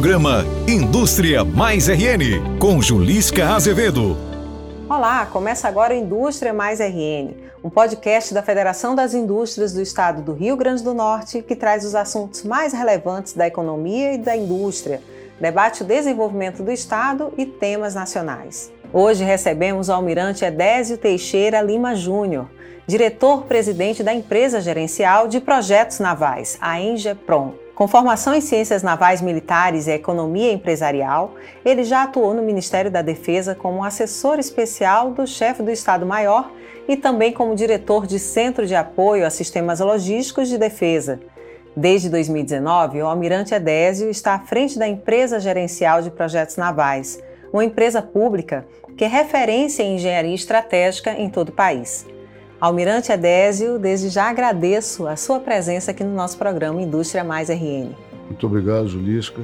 Programa 0.00 0.46
Indústria 0.66 1.44
Mais 1.44 1.86
RN, 1.86 2.58
com 2.58 2.80
Julisca 2.80 3.50
Azevedo. 3.50 4.16
Olá, 4.88 5.26
começa 5.26 5.68
agora 5.68 5.94
Indústria 5.94 6.54
Mais 6.54 6.80
RN, 6.80 7.34
um 7.62 7.68
podcast 7.68 8.32
da 8.32 8.42
Federação 8.42 8.94
das 8.94 9.12
Indústrias 9.12 9.74
do 9.74 9.82
Estado 9.82 10.22
do 10.22 10.32
Rio 10.32 10.56
Grande 10.56 10.82
do 10.82 10.94
Norte 10.94 11.42
que 11.42 11.54
traz 11.54 11.84
os 11.84 11.94
assuntos 11.94 12.44
mais 12.44 12.72
relevantes 12.72 13.34
da 13.34 13.46
economia 13.46 14.14
e 14.14 14.16
da 14.18 14.34
indústria, 14.34 15.02
debate 15.38 15.82
o 15.82 15.86
desenvolvimento 15.86 16.62
do 16.62 16.72
Estado 16.72 17.30
e 17.36 17.44
temas 17.44 17.94
nacionais. 17.94 18.72
Hoje 18.94 19.22
recebemos 19.22 19.90
o 19.90 19.92
almirante 19.92 20.46
Edésio 20.46 20.96
Teixeira 20.96 21.60
Lima 21.60 21.94
Júnior, 21.94 22.48
diretor-presidente 22.86 24.02
da 24.02 24.14
empresa 24.14 24.62
gerencial 24.62 25.28
de 25.28 25.40
projetos 25.40 25.98
navais, 25.98 26.56
a 26.58 26.80
Engeprom. 26.80 27.52
Com 27.80 27.88
formação 27.88 28.34
em 28.34 28.42
Ciências 28.42 28.82
Navais 28.82 29.22
Militares 29.22 29.86
e 29.86 29.90
Economia 29.92 30.52
Empresarial, 30.52 31.36
ele 31.64 31.82
já 31.82 32.02
atuou 32.02 32.34
no 32.34 32.42
Ministério 32.42 32.90
da 32.90 33.00
Defesa 33.00 33.54
como 33.54 33.82
assessor 33.82 34.38
especial 34.38 35.12
do 35.12 35.26
chefe 35.26 35.62
do 35.62 35.70
Estado-Maior 35.70 36.52
e 36.86 36.94
também 36.94 37.32
como 37.32 37.56
diretor 37.56 38.06
de 38.06 38.18
Centro 38.18 38.66
de 38.66 38.74
Apoio 38.74 39.24
a 39.24 39.30
Sistemas 39.30 39.80
Logísticos 39.80 40.50
de 40.50 40.58
Defesa. 40.58 41.20
Desde 41.74 42.10
2019, 42.10 43.00
o 43.00 43.06
Almirante 43.06 43.54
Edésio 43.54 44.10
está 44.10 44.34
à 44.34 44.40
frente 44.40 44.78
da 44.78 44.86
Empresa 44.86 45.40
Gerencial 45.40 46.02
de 46.02 46.10
Projetos 46.10 46.58
Navais, 46.58 47.18
uma 47.50 47.64
empresa 47.64 48.02
pública 48.02 48.66
que 48.94 49.06
é 49.06 49.08
referência 49.08 49.82
em 49.82 49.94
engenharia 49.94 50.34
estratégica 50.34 51.12
em 51.12 51.30
todo 51.30 51.48
o 51.48 51.52
país. 51.52 52.04
Almirante 52.60 53.10
Edésio, 53.10 53.78
desde 53.78 54.10
já 54.10 54.28
agradeço 54.28 55.06
a 55.06 55.16
sua 55.16 55.40
presença 55.40 55.92
aqui 55.92 56.04
no 56.04 56.14
nosso 56.14 56.36
programa 56.36 56.82
Indústria 56.82 57.24
Mais 57.24 57.48
RN. 57.48 57.94
Muito 58.26 58.46
obrigado, 58.46 58.86
Julisca. 58.86 59.40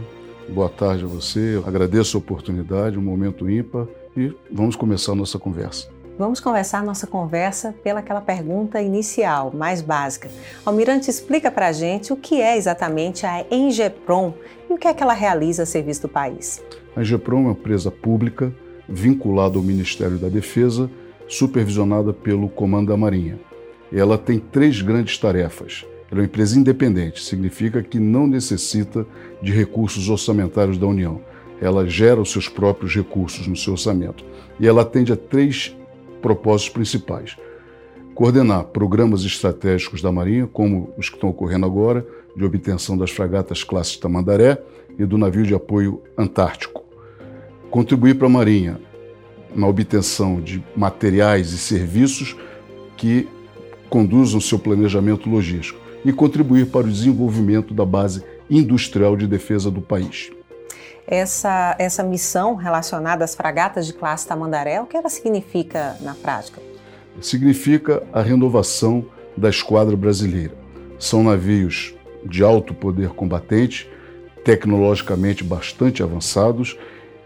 Boa 0.50 0.68
tarde 0.68 1.04
a 1.04 1.06
você. 1.06 1.58
agradeço 1.66 2.18
a 2.18 2.20
oportunidade, 2.20 2.98
um 2.98 3.02
momento 3.02 3.48
ímpar 3.48 3.86
e 4.14 4.36
vamos 4.52 4.76
começar 4.76 5.12
a 5.12 5.14
nossa 5.14 5.38
conversa. 5.38 5.88
Vamos 6.18 6.40
conversar 6.40 6.84
nossa 6.84 7.06
conversa 7.06 7.74
pelaquela 7.82 8.20
pergunta 8.20 8.82
inicial, 8.82 9.50
mais 9.50 9.80
básica. 9.80 10.28
Almirante, 10.62 11.08
explica 11.08 11.50
para 11.50 11.68
a 11.68 11.72
gente 11.72 12.12
o 12.12 12.16
que 12.16 12.42
é 12.42 12.58
exatamente 12.58 13.24
a 13.24 13.46
Engeprom 13.50 14.34
e 14.68 14.74
o 14.74 14.76
que 14.76 14.88
é 14.88 14.92
que 14.92 15.02
ela 15.02 15.14
realiza 15.14 15.62
a 15.62 15.66
serviço 15.66 16.02
do 16.02 16.08
país. 16.08 16.62
A 16.94 17.00
Engeprom 17.00 17.38
é 17.38 17.42
uma 17.44 17.52
empresa 17.52 17.90
pública 17.90 18.52
vinculada 18.86 19.56
ao 19.56 19.62
Ministério 19.62 20.18
da 20.18 20.28
Defesa 20.28 20.90
supervisionada 21.28 22.12
pelo 22.12 22.48
Comando 22.48 22.88
da 22.88 22.96
Marinha. 22.96 23.38
Ela 23.92 24.18
tem 24.18 24.38
três 24.38 24.82
grandes 24.82 25.18
tarefas. 25.18 25.84
Ela 26.10 26.20
é 26.20 26.22
uma 26.22 26.26
empresa 26.26 26.58
independente, 26.58 27.22
significa 27.22 27.82
que 27.82 27.98
não 27.98 28.26
necessita 28.26 29.06
de 29.42 29.52
recursos 29.52 30.08
orçamentários 30.08 30.78
da 30.78 30.86
União. 30.86 31.20
Ela 31.60 31.86
gera 31.86 32.20
os 32.20 32.30
seus 32.30 32.48
próprios 32.48 32.94
recursos 32.94 33.46
no 33.46 33.56
seu 33.56 33.72
orçamento. 33.72 34.24
E 34.60 34.66
ela 34.66 34.82
atende 34.82 35.12
a 35.12 35.16
três 35.16 35.76
propósitos 36.22 36.72
principais: 36.72 37.36
coordenar 38.14 38.64
programas 38.66 39.24
estratégicos 39.24 40.00
da 40.00 40.12
Marinha, 40.12 40.46
como 40.46 40.90
os 40.96 41.08
que 41.08 41.16
estão 41.16 41.30
ocorrendo 41.30 41.66
agora, 41.66 42.06
de 42.36 42.44
obtenção 42.44 42.96
das 42.96 43.10
fragatas 43.10 43.64
classe 43.64 43.98
Tamandaré 43.98 44.58
e 44.98 45.04
do 45.04 45.18
navio 45.18 45.44
de 45.44 45.54
apoio 45.54 46.02
Antártico. 46.16 46.84
Contribuir 47.70 48.14
para 48.14 48.26
a 48.26 48.30
Marinha 48.30 48.80
na 49.54 49.66
obtenção 49.66 50.40
de 50.40 50.62
materiais 50.74 51.52
e 51.52 51.58
serviços 51.58 52.36
que 52.96 53.28
conduzam 53.88 54.40
seu 54.40 54.58
planejamento 54.58 55.28
logístico 55.28 55.80
e 56.04 56.12
contribuir 56.12 56.66
para 56.66 56.86
o 56.86 56.90
desenvolvimento 56.90 57.74
da 57.74 57.84
base 57.84 58.24
industrial 58.48 59.16
de 59.16 59.26
defesa 59.26 59.70
do 59.70 59.80
país. 59.80 60.30
Essa, 61.06 61.76
essa 61.78 62.02
missão 62.02 62.54
relacionada 62.54 63.24
às 63.24 63.34
fragatas 63.34 63.86
de 63.86 63.92
classe 63.92 64.26
Tamandaré, 64.26 64.80
o 64.80 64.86
que 64.86 64.96
ela 64.96 65.08
significa 65.08 65.96
na 66.00 66.14
prática? 66.14 66.60
Significa 67.20 68.02
a 68.12 68.20
renovação 68.20 69.06
da 69.36 69.48
esquadra 69.48 69.96
brasileira. 69.96 70.54
São 70.98 71.22
navios 71.22 71.94
de 72.24 72.42
alto 72.42 72.74
poder 72.74 73.10
combatente, 73.10 73.88
tecnologicamente 74.44 75.44
bastante 75.44 76.02
avançados 76.02 76.76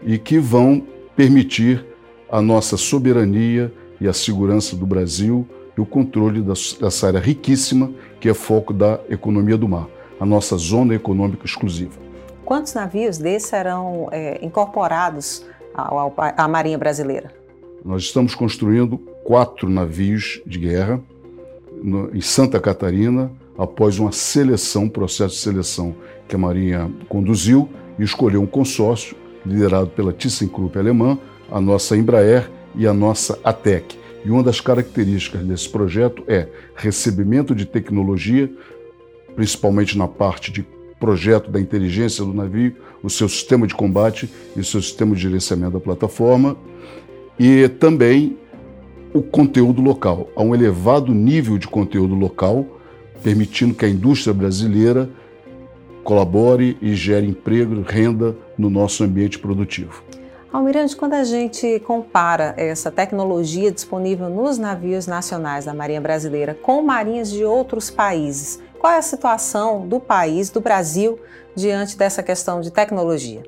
e 0.03 0.17
que 0.17 0.37
vão 0.39 0.85
permitir 1.15 1.85
a 2.31 2.41
nossa 2.41 2.77
soberania 2.77 3.71
e 3.99 4.07
a 4.07 4.13
segurança 4.13 4.75
do 4.75 4.85
Brasil 4.85 5.45
e 5.77 5.81
o 5.81 5.85
controle 5.85 6.41
dessa 6.41 7.07
área 7.07 7.19
riquíssima 7.19 7.91
que 8.19 8.29
é 8.29 8.33
foco 8.33 8.73
da 8.73 8.99
economia 9.09 9.57
do 9.57 9.67
mar, 9.67 9.87
a 10.19 10.25
nossa 10.25 10.55
zona 10.55 10.95
econômica 10.95 11.45
exclusiva. 11.45 11.99
Quantos 12.45 12.73
navios 12.73 13.17
desses 13.17 13.49
serão 13.49 14.07
é, 14.11 14.43
incorporados 14.43 15.45
à 15.73 16.47
Marinha 16.47 16.77
Brasileira? 16.77 17.33
Nós 17.83 18.03
estamos 18.03 18.33
construindo 18.33 18.97
quatro 19.23 19.69
navios 19.69 20.41
de 20.45 20.59
guerra 20.59 21.01
no, 21.81 22.15
em 22.15 22.21
Santa 22.21 22.59
Catarina, 22.59 23.31
após 23.57 23.99
uma 23.99 24.11
seleção, 24.11 24.83
um 24.83 24.89
processo 24.89 25.35
de 25.35 25.41
seleção 25.41 25.95
que 26.27 26.35
a 26.35 26.39
Marinha 26.39 26.89
conduziu 27.09 27.69
e 27.99 28.03
escolheu 28.03 28.41
um 28.41 28.47
consórcio 28.47 29.15
liderado 29.45 29.89
pela 29.89 30.13
ThyssenKrupp 30.13 30.77
alemã, 30.77 31.17
a 31.51 31.59
nossa 31.59 31.97
Embraer 31.97 32.49
e 32.75 32.87
a 32.87 32.93
nossa 32.93 33.37
ATEC. 33.43 33.99
E 34.23 34.29
uma 34.29 34.41
das 34.41 34.61
características 34.61 35.43
desse 35.43 35.67
projeto 35.67 36.23
é 36.27 36.47
recebimento 36.75 37.53
de 37.53 37.65
tecnologia, 37.65 38.49
principalmente 39.35 39.97
na 39.97 40.07
parte 40.07 40.51
de 40.51 40.65
projeto 40.99 41.49
da 41.49 41.59
inteligência 41.59 42.23
do 42.23 42.33
navio, 42.33 42.75
o 43.01 43.09
seu 43.09 43.27
sistema 43.27 43.65
de 43.65 43.73
combate 43.73 44.29
e 44.55 44.59
o 44.59 44.63
seu 44.63 44.81
sistema 44.81 45.15
de 45.15 45.21
gerenciamento 45.23 45.73
da 45.73 45.79
plataforma, 45.79 46.55
e 47.39 47.67
também 47.67 48.37
o 49.11 49.21
conteúdo 49.21 49.81
local. 49.81 50.29
Há 50.35 50.43
um 50.43 50.53
elevado 50.53 51.13
nível 51.13 51.57
de 51.57 51.67
conteúdo 51.67 52.13
local, 52.13 52.79
permitindo 53.23 53.73
que 53.73 53.85
a 53.85 53.89
indústria 53.89 54.33
brasileira 54.33 55.09
colabore 56.03 56.77
e 56.81 56.93
gere 56.93 57.27
emprego, 57.27 57.81
renda 57.81 58.35
no 58.57 58.69
nosso 58.69 59.03
ambiente 59.03 59.39
produtivo. 59.39 60.03
Almirante, 60.51 60.97
quando 60.97 61.13
a 61.13 61.23
gente 61.23 61.79
compara 61.79 62.53
essa 62.57 62.91
tecnologia 62.91 63.71
disponível 63.71 64.29
nos 64.29 64.57
navios 64.57 65.07
nacionais 65.07 65.63
da 65.63 65.73
Marinha 65.73 66.01
Brasileira 66.01 66.53
com 66.53 66.81
marinhas 66.81 67.31
de 67.31 67.45
outros 67.45 67.89
países, 67.89 68.61
qual 68.77 68.91
é 68.91 68.97
a 68.97 69.01
situação 69.01 69.87
do 69.87 69.97
país, 69.97 70.49
do 70.49 70.59
Brasil, 70.59 71.17
diante 71.55 71.97
dessa 71.97 72.21
questão 72.21 72.59
de 72.59 72.69
tecnologia? 72.69 73.41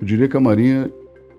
Eu 0.00 0.06
diria 0.06 0.26
que 0.28 0.36
a 0.36 0.40
Marinha 0.40 0.90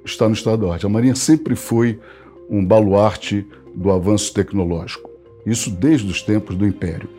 está 0.06 0.28
no 0.28 0.36
estado 0.36 0.68
da 0.68 0.74
arte. 0.74 0.86
A 0.86 0.90
Marinha 0.90 1.16
sempre 1.16 1.56
foi 1.56 2.00
um 2.48 2.64
baluarte 2.64 3.44
do 3.74 3.90
avanço 3.92 4.32
tecnológico. 4.32 5.10
Isso 5.44 5.72
desde 5.72 6.12
os 6.12 6.22
tempos 6.22 6.56
do 6.56 6.68
Império. 6.68 7.10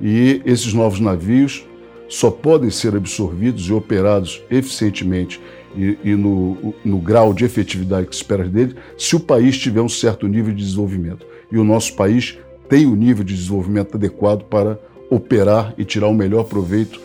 E 0.00 0.42
esses 0.44 0.74
novos 0.74 0.98
navios 0.98 1.64
só 2.08 2.32
podem 2.32 2.70
ser 2.70 2.96
absorvidos 2.96 3.68
e 3.68 3.72
operados 3.72 4.42
eficientemente 4.50 5.40
e, 5.76 5.98
e 6.04 6.14
no, 6.14 6.74
no, 6.84 6.98
grau 6.98 7.32
de 7.32 7.44
efetividade 7.44 8.06
que 8.06 8.14
se 8.14 8.22
espera 8.22 8.44
dele, 8.44 8.76
se 8.96 9.16
o 9.16 9.20
país 9.20 9.58
tiver 9.58 9.80
um 9.80 9.88
certo 9.88 10.26
nível 10.26 10.54
de 10.54 10.62
desenvolvimento. 10.62 11.26
E 11.50 11.58
o 11.58 11.64
nosso 11.64 11.94
país 11.94 12.38
tem 12.68 12.86
o 12.86 12.92
um 12.92 12.96
nível 12.96 13.24
de 13.24 13.34
desenvolvimento 13.34 13.96
adequado 13.96 14.44
para 14.44 14.78
operar 15.10 15.74
e 15.76 15.84
tirar 15.84 16.08
o 16.08 16.14
melhor 16.14 16.44
proveito 16.44 17.00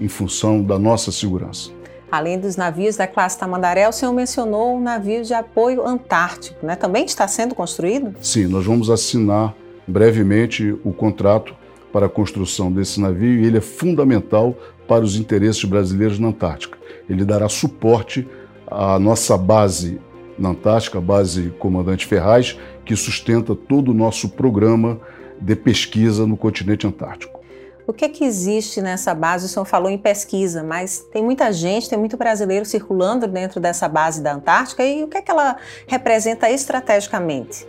em 0.00 0.08
função 0.08 0.62
da 0.62 0.78
nossa 0.78 1.12
segurança. 1.12 1.70
Além 2.10 2.38
dos 2.38 2.56
navios 2.56 2.96
da 2.96 3.06
classe 3.06 3.38
Tamandaré, 3.38 3.88
o 3.88 3.92
senhor 3.92 4.12
mencionou 4.12 4.76
um 4.76 4.80
navio 4.80 5.24
de 5.24 5.34
apoio 5.34 5.86
antártico, 5.86 6.64
né? 6.64 6.76
Também 6.76 7.04
está 7.04 7.26
sendo 7.26 7.54
construído? 7.54 8.14
Sim, 8.20 8.46
nós 8.46 8.64
vamos 8.64 8.88
assinar 8.88 9.54
brevemente 9.86 10.76
o 10.84 10.92
contrato 10.92 11.54
para 11.92 12.06
a 12.06 12.08
construção 12.08 12.72
desse 12.72 13.00
navio 13.00 13.40
e 13.40 13.46
ele 13.46 13.58
é 13.58 13.60
fundamental 13.60 14.56
para 14.86 15.04
os 15.04 15.16
interesses 15.16 15.64
brasileiros 15.64 16.18
na 16.18 16.28
Antártica. 16.28 16.78
Ele 17.08 17.24
dará 17.24 17.48
suporte 17.48 18.28
à 18.66 18.98
nossa 18.98 19.36
base 19.36 20.00
na 20.38 20.50
Antártica, 20.50 20.98
a 20.98 21.00
base 21.00 21.50
Comandante 21.58 22.06
Ferraz, 22.06 22.58
que 22.84 22.96
sustenta 22.96 23.54
todo 23.54 23.90
o 23.90 23.94
nosso 23.94 24.28
programa 24.28 25.00
de 25.40 25.54
pesquisa 25.54 26.26
no 26.26 26.36
continente 26.36 26.86
antártico. 26.86 27.40
O 27.86 27.92
que 27.92 28.04
é 28.04 28.08
que 28.08 28.24
existe 28.24 28.80
nessa 28.80 29.14
base? 29.14 29.44
O 29.44 29.48
senhor 29.48 29.64
falou 29.66 29.90
em 29.90 29.98
pesquisa, 29.98 30.62
mas 30.62 31.00
tem 31.12 31.22
muita 31.22 31.52
gente, 31.52 31.88
tem 31.88 31.98
muito 31.98 32.16
brasileiro 32.16 32.64
circulando 32.64 33.26
dentro 33.26 33.60
dessa 33.60 33.86
base 33.88 34.22
da 34.22 34.34
Antártica 34.34 34.82
e 34.82 35.04
o 35.04 35.08
que 35.08 35.18
é 35.18 35.22
que 35.22 35.30
ela 35.30 35.56
representa 35.86 36.50
estrategicamente? 36.50 37.66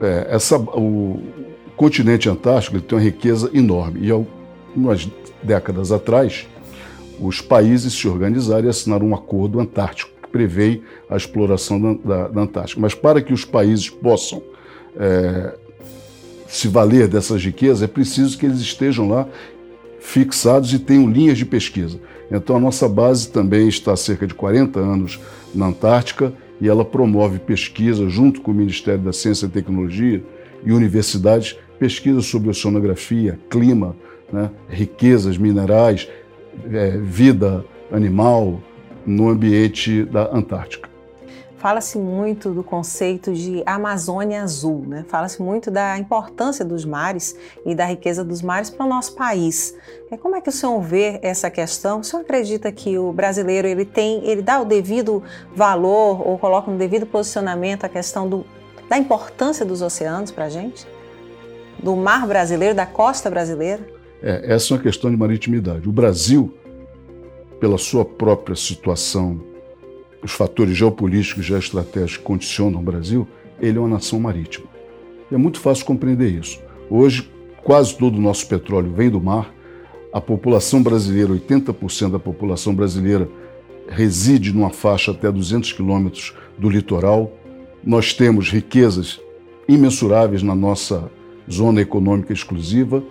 É, 0.00 0.28
essa, 0.30 0.56
o 0.56 1.20
continente 1.76 2.28
antártico 2.28 2.80
tem 2.80 2.96
uma 2.96 3.04
riqueza 3.04 3.50
enorme 3.52 4.00
e 4.06 4.10
algumas 4.10 5.10
décadas 5.42 5.92
atrás, 5.92 6.46
os 7.20 7.40
países 7.40 7.92
se 7.92 8.08
organizaram 8.08 8.66
e 8.66 8.68
assinaram 8.70 9.08
um 9.08 9.14
acordo 9.14 9.60
antártico 9.60 10.10
que 10.22 10.28
prevê 10.28 10.80
a 11.08 11.16
exploração 11.16 11.80
da, 11.80 11.92
da, 11.94 12.28
da 12.28 12.40
Antártica. 12.42 12.80
Mas 12.80 12.94
para 12.94 13.20
que 13.20 13.32
os 13.32 13.44
países 13.44 13.88
possam 13.88 14.42
é, 14.96 15.54
se 16.46 16.68
valer 16.68 17.08
dessas 17.08 17.44
riquezas, 17.44 17.82
é 17.82 17.86
preciso 17.86 18.38
que 18.38 18.46
eles 18.46 18.60
estejam 18.60 19.08
lá 19.08 19.28
fixados 20.00 20.72
e 20.72 20.78
tenham 20.78 21.10
linhas 21.10 21.38
de 21.38 21.44
pesquisa. 21.44 22.00
Então 22.30 22.56
a 22.56 22.60
nossa 22.60 22.88
base 22.88 23.28
também 23.28 23.68
está 23.68 23.92
há 23.92 23.96
cerca 23.96 24.26
de 24.26 24.34
40 24.34 24.78
anos 24.78 25.20
na 25.54 25.66
Antártica 25.66 26.32
e 26.60 26.68
ela 26.68 26.84
promove 26.84 27.38
pesquisa 27.38 28.08
junto 28.08 28.40
com 28.40 28.50
o 28.50 28.54
Ministério 28.54 29.00
da 29.00 29.12
Ciência 29.12 29.46
e 29.46 29.48
Tecnologia 29.48 30.22
e 30.64 30.72
universidades, 30.72 31.56
pesquisa 31.78 32.20
sobre 32.20 32.50
oceanografia, 32.50 33.38
clima, 33.48 33.94
né, 34.32 34.50
riquezas 34.68 35.38
minerais, 35.38 36.08
é, 36.72 36.90
vida 36.98 37.64
animal 37.90 38.60
no 39.06 39.28
ambiente 39.28 40.04
da 40.04 40.34
Antártica. 40.34 40.88
Fala-se 41.58 41.98
muito 41.98 42.50
do 42.50 42.62
conceito 42.62 43.32
de 43.32 43.64
Amazônia 43.66 44.44
Azul, 44.44 44.84
né? 44.86 45.04
Fala-se 45.08 45.42
muito 45.42 45.72
da 45.72 45.98
importância 45.98 46.64
dos 46.64 46.84
mares 46.84 47.34
e 47.66 47.74
da 47.74 47.84
riqueza 47.84 48.22
dos 48.22 48.40
mares 48.42 48.70
para 48.70 48.86
o 48.86 48.88
nosso 48.88 49.16
país. 49.16 49.74
É, 50.08 50.16
como 50.16 50.36
é 50.36 50.40
que 50.40 50.50
o 50.50 50.52
senhor 50.52 50.80
vê 50.80 51.18
essa 51.20 51.50
questão? 51.50 51.98
O 51.98 52.04
senhor 52.04 52.22
acredita 52.22 52.70
que 52.70 52.96
o 52.96 53.12
brasileiro 53.12 53.66
ele 53.66 53.84
tem, 53.84 54.24
ele 54.24 54.40
dá 54.40 54.60
o 54.60 54.64
devido 54.64 55.20
valor 55.52 56.24
ou 56.24 56.38
coloca 56.38 56.70
no 56.70 56.78
devido 56.78 57.06
posicionamento 57.06 57.82
a 57.82 57.88
questão 57.88 58.28
do, 58.28 58.46
da 58.88 58.96
importância 58.96 59.66
dos 59.66 59.82
oceanos 59.82 60.30
para 60.30 60.44
a 60.44 60.48
gente? 60.48 60.86
Do 61.82 61.96
mar 61.96 62.24
brasileiro, 62.24 62.72
da 62.72 62.86
costa 62.86 63.28
brasileira? 63.28 63.97
É, 64.22 64.52
essa 64.54 64.72
é 64.72 64.76
uma 64.76 64.82
questão 64.82 65.10
de 65.10 65.16
maritimidade. 65.16 65.88
O 65.88 65.92
Brasil, 65.92 66.54
pela 67.60 67.78
sua 67.78 68.04
própria 68.04 68.56
situação 68.56 69.40
os 70.22 70.32
fatores 70.32 70.76
geopolíticos 70.76 71.44
e 71.44 71.48
geoestratégicos 71.48 72.16
que 72.16 72.22
condicionam 72.24 72.80
o 72.80 72.82
Brasil, 72.82 73.26
ele 73.60 73.78
é 73.78 73.80
uma 73.80 73.88
nação 73.88 74.18
marítima. 74.18 74.66
E 75.30 75.34
é 75.34 75.38
muito 75.38 75.60
fácil 75.60 75.84
compreender 75.84 76.28
isso. 76.28 76.60
Hoje, 76.90 77.30
quase 77.62 77.96
todo 77.96 78.16
o 78.16 78.20
nosso 78.20 78.46
petróleo 78.48 78.92
vem 78.92 79.10
do 79.10 79.20
mar. 79.20 79.54
A 80.12 80.20
população 80.20 80.82
brasileira, 80.82 81.32
80% 81.32 82.10
da 82.10 82.18
população 82.18 82.74
brasileira, 82.74 83.28
reside 83.88 84.52
numa 84.52 84.70
faixa 84.70 85.12
até 85.12 85.30
200 85.30 85.72
quilômetros 85.72 86.34
do 86.58 86.68
litoral. 86.68 87.32
Nós 87.84 88.12
temos 88.12 88.50
riquezas 88.50 89.20
imensuráveis 89.68 90.42
na 90.42 90.54
nossa 90.54 91.10
zona 91.50 91.80
econômica 91.80 92.32
exclusiva 92.32 93.02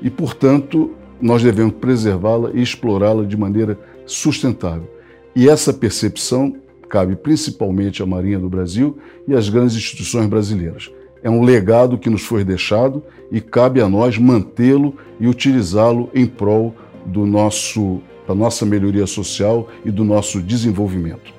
e, 0.00 0.10
portanto, 0.10 0.90
nós 1.20 1.42
devemos 1.42 1.74
preservá-la 1.74 2.50
e 2.52 2.62
explorá-la 2.62 3.24
de 3.24 3.36
maneira 3.36 3.78
sustentável. 4.04 4.88
E 5.34 5.48
essa 5.48 5.72
percepção 5.72 6.56
cabe 6.88 7.16
principalmente 7.16 8.02
à 8.02 8.06
Marinha 8.06 8.38
do 8.38 8.48
Brasil 8.48 8.98
e 9.26 9.34
às 9.34 9.48
grandes 9.48 9.76
instituições 9.76 10.26
brasileiras. 10.26 10.90
É 11.22 11.30
um 11.30 11.42
legado 11.42 11.98
que 11.98 12.08
nos 12.08 12.22
foi 12.22 12.44
deixado 12.44 13.02
e 13.32 13.40
cabe 13.40 13.80
a 13.80 13.88
nós 13.88 14.16
mantê-lo 14.18 14.94
e 15.18 15.26
utilizá-lo 15.26 16.08
em 16.14 16.26
prol 16.26 16.74
do 17.04 17.26
nosso, 17.26 18.00
da 18.28 18.34
nossa 18.34 18.64
melhoria 18.64 19.06
social 19.06 19.68
e 19.84 19.90
do 19.90 20.04
nosso 20.04 20.40
desenvolvimento. 20.40 21.35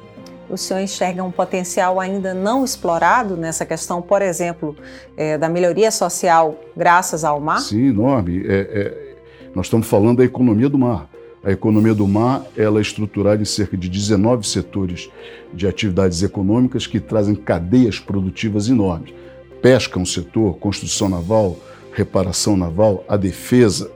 O 0.50 0.56
senhor 0.56 0.80
enxerga 0.80 1.24
um 1.24 1.32
potencial 1.32 2.00
ainda 2.00 2.34
não 2.34 2.64
explorado 2.64 3.36
nessa 3.36 3.66
questão, 3.66 4.02
por 4.02 4.22
exemplo, 4.22 4.76
é, 5.18 5.38
da 5.38 5.50
melhoria 5.50 5.92
social 5.92 6.58
graças 6.76 7.26
ao 7.26 7.42
mar? 7.42 7.60
Sim, 7.60 7.90
enorme. 7.90 8.46
É, 8.48 8.54
é, 8.54 9.18
nós 9.54 9.66
estamos 9.66 9.88
falando 9.88 10.18
da 10.18 10.24
economia 10.24 10.70
do 10.70 10.78
mar. 10.78 11.10
A 11.44 11.52
economia 11.52 11.94
do 11.94 12.08
mar 12.08 12.44
ela 12.56 12.80
é 12.80 12.82
estruturada 12.82 13.42
em 13.42 13.46
cerca 13.46 13.76
de 13.76 13.90
19 13.90 14.48
setores 14.48 15.10
de 15.54 15.68
atividades 15.68 16.24
econômicas 16.24 16.88
que 16.88 17.00
trazem 17.00 17.36
cadeias 17.36 18.00
produtivas 18.00 18.70
enormes. 18.70 19.14
Pesca 19.62 20.00
é 20.00 20.02
um 20.02 20.06
setor, 20.06 20.58
construção 20.58 21.10
naval, 21.10 21.58
reparação 21.92 22.56
naval, 22.56 23.04
a 23.08 23.18
defesa. 23.18 23.92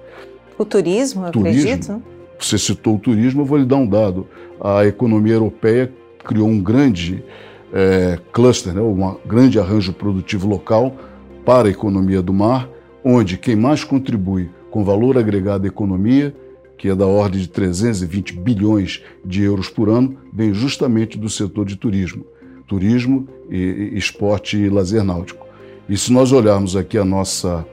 O 0.57 0.65
turismo, 0.65 1.25
eu 1.25 1.31
turismo. 1.31 1.62
acredito. 1.62 2.04
Você 2.39 2.57
citou 2.57 2.95
o 2.95 3.00
turismo, 3.00 3.42
eu 3.42 3.45
vou 3.45 3.57
lhe 3.57 3.65
dar 3.65 3.77
um 3.77 3.88
dado. 3.88 4.27
A 4.59 4.86
economia 4.86 5.33
europeia 5.33 5.92
criou 6.23 6.47
um 6.47 6.62
grande 6.62 7.23
é, 7.73 8.19
cluster, 8.31 8.73
né, 8.73 8.81
um 8.81 9.18
grande 9.25 9.59
arranjo 9.59 9.94
produtivo 9.94 10.47
local 10.47 10.95
para 11.45 11.68
a 11.68 11.71
economia 11.71 12.21
do 12.21 12.33
mar, 12.33 12.69
onde 13.03 13.38
quem 13.38 13.56
mais 13.56 13.83
contribui 13.83 14.50
com 14.69 14.83
valor 14.83 15.18
agregado 15.18 15.65
à 15.65 15.68
economia 15.68 16.33
que 16.81 16.89
é 16.89 16.95
da 16.95 17.06
ordem 17.06 17.39
de 17.39 17.47
320 17.47 18.33
bilhões 18.39 19.03
de 19.23 19.44
euros 19.44 19.69
por 19.69 19.88
ano, 19.88 20.18
vem 20.33 20.51
justamente 20.51 21.15
do 21.15 21.29
setor 21.29 21.63
de 21.63 21.75
turismo, 21.75 22.25
turismo, 22.68 23.27
e, 23.51 23.91
esporte 23.94 24.57
e 24.57 24.68
lazer 24.68 25.03
náutico. 25.03 25.45
E 25.88 25.95
se 25.95 26.12
nós 26.12 26.31
olharmos 26.31 26.75
aqui 26.75 26.97
a 26.97 27.06
nossa 27.06 27.63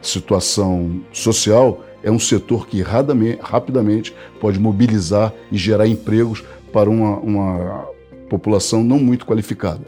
situação 0.00 1.02
social, 1.12 1.84
é 2.02 2.10
um 2.10 2.18
setor 2.18 2.66
que 2.66 2.80
rapidamente 2.80 4.14
pode 4.40 4.58
mobilizar 4.58 5.30
e 5.52 5.58
gerar 5.58 5.86
empregos 5.86 6.42
para 6.72 6.88
uma, 6.88 7.18
uma 7.18 7.86
população 8.34 8.82
não 8.82 8.98
muito 8.98 9.24
qualificada, 9.24 9.82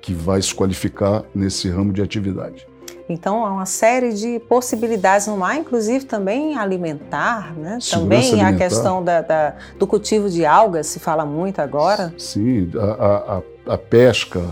que 0.00 0.12
vai 0.12 0.40
se 0.40 0.54
qualificar 0.54 1.24
nesse 1.34 1.68
ramo 1.68 1.92
de 1.92 2.00
atividade. 2.00 2.66
Então, 3.08 3.44
há 3.44 3.52
uma 3.52 3.66
série 3.66 4.12
de 4.12 4.38
possibilidades 4.38 5.26
no 5.26 5.36
mar, 5.38 5.56
inclusive 5.56 6.04
também 6.04 6.56
alimentar, 6.58 7.54
né? 7.56 7.78
também 7.90 8.32
alimentar. 8.32 8.48
a 8.48 8.56
questão 8.56 9.02
da, 9.02 9.22
da, 9.22 9.54
do 9.78 9.86
cultivo 9.86 10.28
de 10.28 10.44
algas, 10.44 10.88
se 10.88 11.00
fala 11.00 11.24
muito 11.24 11.60
agora. 11.60 12.12
Sim, 12.18 12.70
a, 12.76 13.40
a, 13.66 13.74
a 13.74 13.78
pesca, 13.78 14.42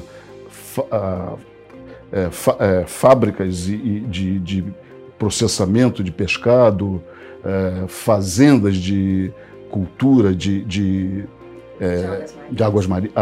a, 0.90 1.34
é, 2.10 2.30
é, 2.80 2.86
fábricas 2.86 3.58
de, 3.58 4.00
de, 4.00 4.38
de, 4.38 4.74
processamento 5.18 6.02
de 6.02 6.12
pescado, 6.12 7.02
é, 7.44 7.86
fazendas 7.88 8.76
de 8.76 9.32
cultura 9.70 10.34
de, 10.34 10.62
de, 10.64 11.24
é, 11.80 12.26
de 12.50 12.62
águas 12.62 12.86
marinhas, 12.86 13.14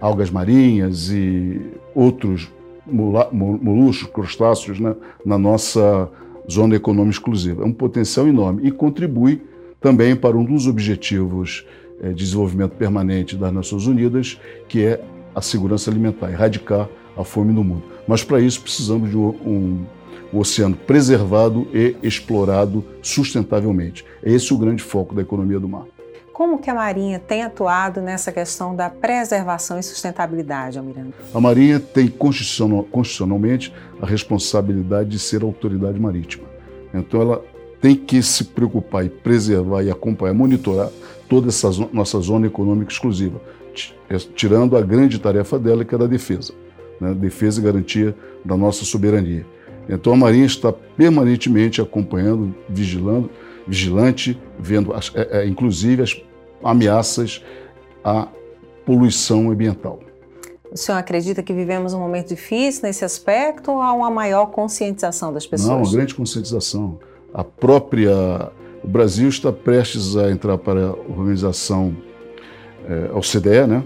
algas 0.00 0.30
marinhas 0.30 1.10
e 1.10 1.60
outros 1.94 2.50
moluscos, 2.86 4.10
crustáceos 4.10 4.80
né, 4.80 4.94
na 5.24 5.38
nossa 5.38 6.10
zona 6.50 6.74
econômica 6.74 7.16
exclusiva. 7.16 7.62
É 7.62 7.66
um 7.66 7.72
potencial 7.72 8.26
enorme 8.26 8.66
e 8.66 8.70
contribui 8.70 9.42
também 9.80 10.16
para 10.16 10.36
um 10.36 10.44
dos 10.44 10.66
objetivos 10.66 11.64
é, 12.02 12.08
de 12.08 12.14
desenvolvimento 12.14 12.72
permanente 12.72 13.36
das 13.36 13.52
Nações 13.52 13.86
Unidas, 13.86 14.40
que 14.68 14.84
é 14.84 15.00
a 15.34 15.40
segurança 15.40 15.90
alimentar, 15.90 16.30
erradicar 16.30 16.88
a 17.16 17.24
fome 17.24 17.52
no 17.52 17.62
mundo. 17.62 17.84
Mas 18.06 18.24
para 18.24 18.40
isso 18.40 18.60
precisamos 18.60 19.10
de 19.10 19.16
um, 19.16 19.28
um, 19.28 19.86
um 20.32 20.38
oceano 20.38 20.76
preservado 20.76 21.68
e 21.72 21.94
explorado 22.02 22.84
sustentavelmente. 23.00 24.04
É 24.22 24.32
esse 24.32 24.52
o 24.52 24.58
grande 24.58 24.82
foco 24.82 25.14
da 25.14 25.22
economia 25.22 25.60
do 25.60 25.68
mar. 25.68 25.84
Como 26.32 26.58
que 26.58 26.70
a 26.70 26.74
Marinha 26.74 27.18
tem 27.18 27.42
atuado 27.42 28.00
nessa 28.00 28.32
questão 28.32 28.74
da 28.74 28.88
preservação 28.88 29.78
e 29.78 29.82
sustentabilidade, 29.82 30.78
Almirante? 30.78 31.14
A 31.34 31.40
Marinha 31.40 31.78
tem 31.78 32.08
constitucionalmente 32.08 33.72
a 34.00 34.06
responsabilidade 34.06 35.10
de 35.10 35.18
ser 35.18 35.42
autoridade 35.42 36.00
marítima. 36.00 36.44
Então 36.94 37.20
ela 37.20 37.44
tem 37.82 37.94
que 37.94 38.22
se 38.22 38.44
preocupar 38.44 39.04
e 39.04 39.10
preservar 39.10 39.82
e 39.82 39.90
acompanhar, 39.90 40.32
monitorar 40.32 40.88
toda 41.28 41.48
essa 41.48 41.68
nossa 41.92 42.18
zona 42.20 42.46
econômica 42.46 42.90
exclusiva, 42.90 43.40
é, 44.08 44.16
tirando 44.16 44.76
a 44.76 44.80
grande 44.80 45.18
tarefa 45.18 45.58
dela, 45.58 45.84
que 45.84 45.94
é 45.94 45.98
da 45.98 46.06
defesa, 46.06 46.54
né? 47.00 47.12
defesa 47.12 47.60
e 47.60 47.64
garantia 47.64 48.16
da 48.44 48.56
nossa 48.56 48.84
soberania. 48.84 49.44
Então 49.88 50.12
a 50.14 50.16
Marinha 50.16 50.46
está 50.46 50.72
permanentemente 50.72 51.80
acompanhando, 51.80 52.54
vigilando 52.68 53.28
vigilante, 53.66 54.40
vendo 54.58 54.92
as, 54.92 55.12
é, 55.14 55.42
é, 55.42 55.46
inclusive 55.46 56.02
as 56.02 56.20
ameaças 56.62 57.42
à 58.04 58.28
poluição 58.84 59.50
ambiental. 59.50 60.00
O 60.70 60.76
senhor 60.76 60.98
acredita 60.98 61.42
que 61.42 61.52
vivemos 61.52 61.92
um 61.92 61.98
momento 61.98 62.28
difícil 62.28 62.82
nesse 62.84 63.04
aspecto 63.04 63.70
ou 63.70 63.82
há 63.82 63.92
uma 63.92 64.10
maior 64.10 64.46
conscientização 64.46 65.32
das 65.32 65.46
pessoas? 65.46 65.70
Não, 65.70 65.82
uma 65.82 65.92
grande 65.92 66.14
conscientização. 66.14 66.98
A 67.32 67.44
própria. 67.44 68.50
O 68.82 68.88
Brasil 68.88 69.28
está 69.28 69.52
prestes 69.52 70.16
a 70.16 70.30
entrar 70.30 70.58
para 70.58 70.88
a 70.88 70.92
organização 70.92 71.94
é, 72.88 73.10
OCDE, 73.12 73.66
né? 73.68 73.82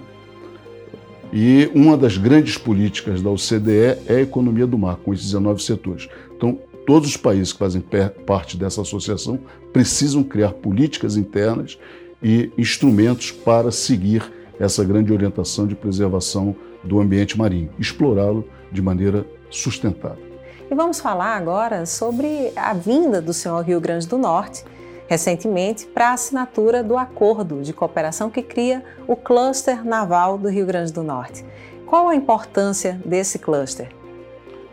E 1.33 1.71
uma 1.75 1.97
das 1.97 2.17
grandes 2.17 2.57
políticas 2.57 3.21
da 3.21 3.31
OCDE 3.31 3.99
é 4.07 4.17
a 4.17 4.21
economia 4.21 4.67
do 4.67 4.79
mar, 4.79 4.97
com 4.97 5.13
esses 5.13 5.27
19 5.27 5.63
setores. 5.63 6.09
Então, 6.37 6.59
todos 6.87 7.09
os 7.09 7.17
países 7.17 7.53
que 7.53 7.59
fazem 7.59 7.85
parte 8.25 8.57
dessa 8.57 8.81
associação 8.81 9.41
precisam 9.73 10.23
criar 10.23 10.53
políticas 10.53 11.17
internas 11.17 11.77
e 12.23 12.51
instrumentos 12.57 13.33
para 13.33 13.71
seguir 13.73 14.33
essa 14.59 14.85
grande 14.85 15.13
orientação 15.13 15.67
de 15.67 15.75
preservação 15.75 16.57
do 16.83 17.01
ambiente 17.01 17.37
marinho, 17.37 17.71
explorá-lo 17.79 18.49
de 18.71 18.81
maneira 18.81 19.27
sustentável. 19.51 20.25
E 20.71 20.75
vamos 20.75 21.01
falar 21.01 21.37
agora 21.37 21.85
sobre 21.85 22.53
a 22.57 22.73
vinda 22.73 23.21
do 23.21 23.33
senhor 23.33 23.63
Rio 23.63 23.81
Grande 23.81 24.07
do 24.07 24.17
Norte, 24.17 24.65
recentemente, 25.09 25.87
para 25.87 26.11
a 26.11 26.13
assinatura 26.15 26.83
do 26.83 26.97
acordo 26.97 27.63
de 27.63 27.73
cooperação 27.73 28.31
que 28.31 28.43
cria 28.43 28.83
o 29.07 29.15
Cluster 29.15 29.85
Naval 29.85 30.39
do 30.39 30.49
Rio 30.49 30.67
Grande 30.67 30.93
do 30.93 31.03
Norte. 31.03 31.45
Qual 31.85 32.09
a 32.09 32.17
importância 32.17 33.01
desse 33.05 33.39
cluster? 33.39 33.89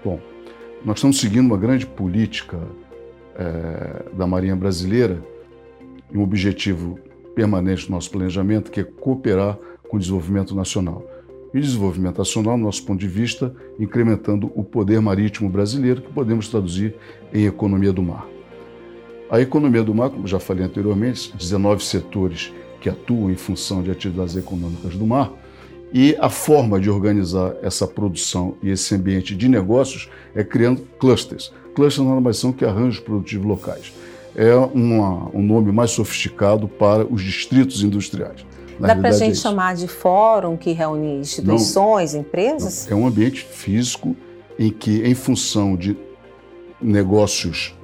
Bom, 0.03 0.19
nós 0.85 0.97
estamos 0.97 1.19
seguindo 1.19 1.45
uma 1.45 1.57
grande 1.57 1.85
política 1.85 2.59
é, 3.35 4.05
da 4.13 4.27
Marinha 4.27 4.55
Brasileira, 4.55 5.23
um 6.13 6.21
objetivo 6.21 6.99
permanente 7.33 7.85
do 7.85 7.91
nosso 7.91 8.11
planejamento, 8.11 8.69
que 8.69 8.81
é 8.81 8.83
cooperar 8.83 9.57
com 9.87 9.97
o 9.97 9.99
desenvolvimento 9.99 10.53
nacional. 10.53 11.07
E 11.53 11.59
desenvolvimento 11.59 12.17
nacional, 12.17 12.57
do 12.57 12.63
nosso 12.63 12.83
ponto 12.85 12.99
de 12.99 13.07
vista, 13.07 13.55
incrementando 13.79 14.51
o 14.55 14.63
poder 14.63 14.99
marítimo 14.99 15.49
brasileiro, 15.49 16.01
que 16.01 16.11
podemos 16.11 16.49
traduzir 16.49 16.95
em 17.33 17.45
economia 17.45 17.93
do 17.93 18.01
mar. 18.01 18.27
A 19.29 19.39
economia 19.39 19.83
do 19.83 19.95
mar, 19.95 20.09
como 20.09 20.27
já 20.27 20.39
falei 20.39 20.65
anteriormente, 20.65 21.33
19 21.35 21.83
setores 21.83 22.51
que 22.81 22.89
atuam 22.89 23.31
em 23.31 23.35
função 23.35 23.81
de 23.81 23.89
atividades 23.89 24.35
econômicas 24.35 24.95
do 24.95 25.07
mar, 25.07 25.31
e 25.93 26.17
a 26.19 26.27
forma 26.27 26.79
de 26.81 26.89
organizar 26.89 27.53
essa 27.61 27.85
produção 27.85 28.55
e 28.63 28.71
esse 28.71 28.95
ambiente 28.95 29.35
de 29.35 29.47
negócios 29.47 30.09
é 30.33 30.43
criando 30.43 30.81
clusters. 30.99 31.53
Clusters 31.75 32.07
nada 32.07 32.19
mais 32.19 32.37
são 32.37 32.51
que 32.51 32.65
arranjos 32.65 32.99
produtivos 32.99 33.45
locais. 33.45 33.93
É 34.35 34.55
uma, 34.55 35.29
um 35.31 35.43
nome 35.43 35.71
mais 35.71 35.91
sofisticado 35.91 36.67
para 36.67 37.05
os 37.05 37.21
distritos 37.21 37.83
industriais. 37.83 38.43
Na 38.79 38.87
Dá 38.87 38.95
para 38.95 39.09
a 39.09 39.11
gente 39.11 39.33
é 39.33 39.35
chamar 39.35 39.75
de 39.75 39.87
fórum 39.87 40.57
que 40.57 40.71
reúne 40.71 41.19
instituições, 41.19 42.15
não, 42.15 42.21
empresas? 42.21 42.87
Não, 42.89 42.97
é 42.97 43.01
um 43.01 43.07
ambiente 43.07 43.45
físico 43.45 44.15
em 44.57 44.71
que, 44.71 45.03
em 45.03 45.13
função 45.13 45.75
de 45.75 45.95
negócios 46.81 47.75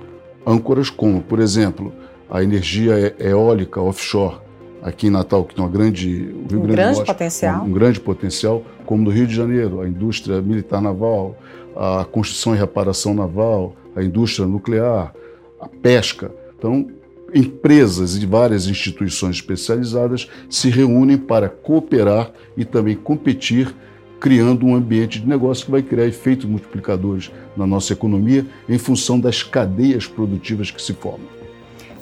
âncoras, 0.46 0.90
como, 0.90 1.22
por 1.22 1.40
exemplo, 1.40 1.94
a 2.28 2.42
energia 2.42 3.16
eólica 3.20 3.80
offshore, 3.80 4.38
aqui 4.82 5.08
em 5.08 5.10
Natal, 5.10 5.44
que 5.44 5.56
tem 5.56 5.64
uma 5.64 5.70
grande, 5.70 6.34
um 6.34 6.48
grande, 6.48 6.68
grande 6.68 6.96
Norte, 6.98 7.08
potencial. 7.08 7.64
Um, 7.64 7.68
um, 7.68 7.72
grande 7.72 8.00
potencial, 8.00 8.64
como 8.86 9.04
no 9.04 9.10
Rio 9.10 9.28
de 9.28 9.36
Janeiro, 9.36 9.82
a 9.82 9.88
indústria 9.88 10.42
militar 10.42 10.82
naval, 10.82 11.38
a 11.76 12.06
construção 12.06 12.56
e 12.56 12.58
reparação 12.58 13.14
naval, 13.14 13.76
a 13.96 14.04
indústria 14.04 14.48
nuclear, 14.48 15.14
a 15.60 15.68
pesca. 15.68 16.32
Então, 16.58 16.88
empresas 17.34 18.16
e 18.16 18.26
várias 18.26 18.68
instituições 18.68 19.38
especializadas 19.38 20.28
se 20.50 20.70
reúnem 20.70 21.18
para 21.18 21.50
cooperar 21.50 22.32
e 22.58 22.66
também 22.66 22.96
competir, 22.96 23.74
criando 24.20 24.66
um 24.66 24.76
ambiente 24.76 25.20
de 25.20 25.28
negócio 25.28 25.66
que 25.66 25.72
vai 25.72 25.82
criar 25.82 26.06
efeitos 26.06 26.46
multiplicadores 26.46 27.32
na 27.56 27.66
nossa 27.66 27.94
economia 27.94 28.46
em 28.68 28.78
função 28.78 29.20
das 29.20 29.44
cadeias 29.44 30.08
produtivas 30.08 30.72
que 30.72 30.82
se 30.82 30.94
formam. 30.94 31.39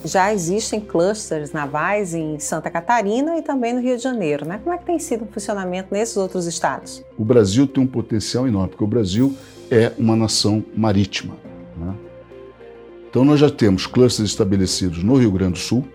Já 0.05 0.33
existem 0.33 0.79
clusters 0.79 1.51
navais 1.51 2.13
em 2.13 2.39
Santa 2.39 2.69
Catarina 2.69 3.37
e 3.37 3.41
também 3.41 3.73
no 3.73 3.81
Rio 3.81 3.97
de 3.97 4.03
Janeiro, 4.03 4.47
né? 4.47 4.59
Como 4.63 4.73
é 4.73 4.77
que 4.77 4.85
tem 4.85 4.99
sido 4.99 5.23
o 5.23 5.27
funcionamento 5.27 5.89
nesses 5.91 6.15
outros 6.17 6.45
estados? 6.45 7.03
O 7.17 7.25
Brasil 7.25 7.67
tem 7.67 7.83
um 7.83 7.87
potencial 7.87 8.47
enorme, 8.47 8.69
porque 8.69 8.83
o 8.83 8.87
Brasil 8.87 9.35
é 9.71 9.91
uma 9.97 10.15
nação 10.15 10.63
marítima. 10.75 11.35
Né? 11.77 11.93
Então, 13.09 13.25
nós 13.25 13.39
já 13.39 13.49
temos 13.49 13.87
clusters 13.87 14.29
estabelecidos 14.29 15.03
no 15.03 15.15
Rio 15.15 15.31
Grande 15.31 15.53
do 15.53 15.59
Sul, 15.59 15.87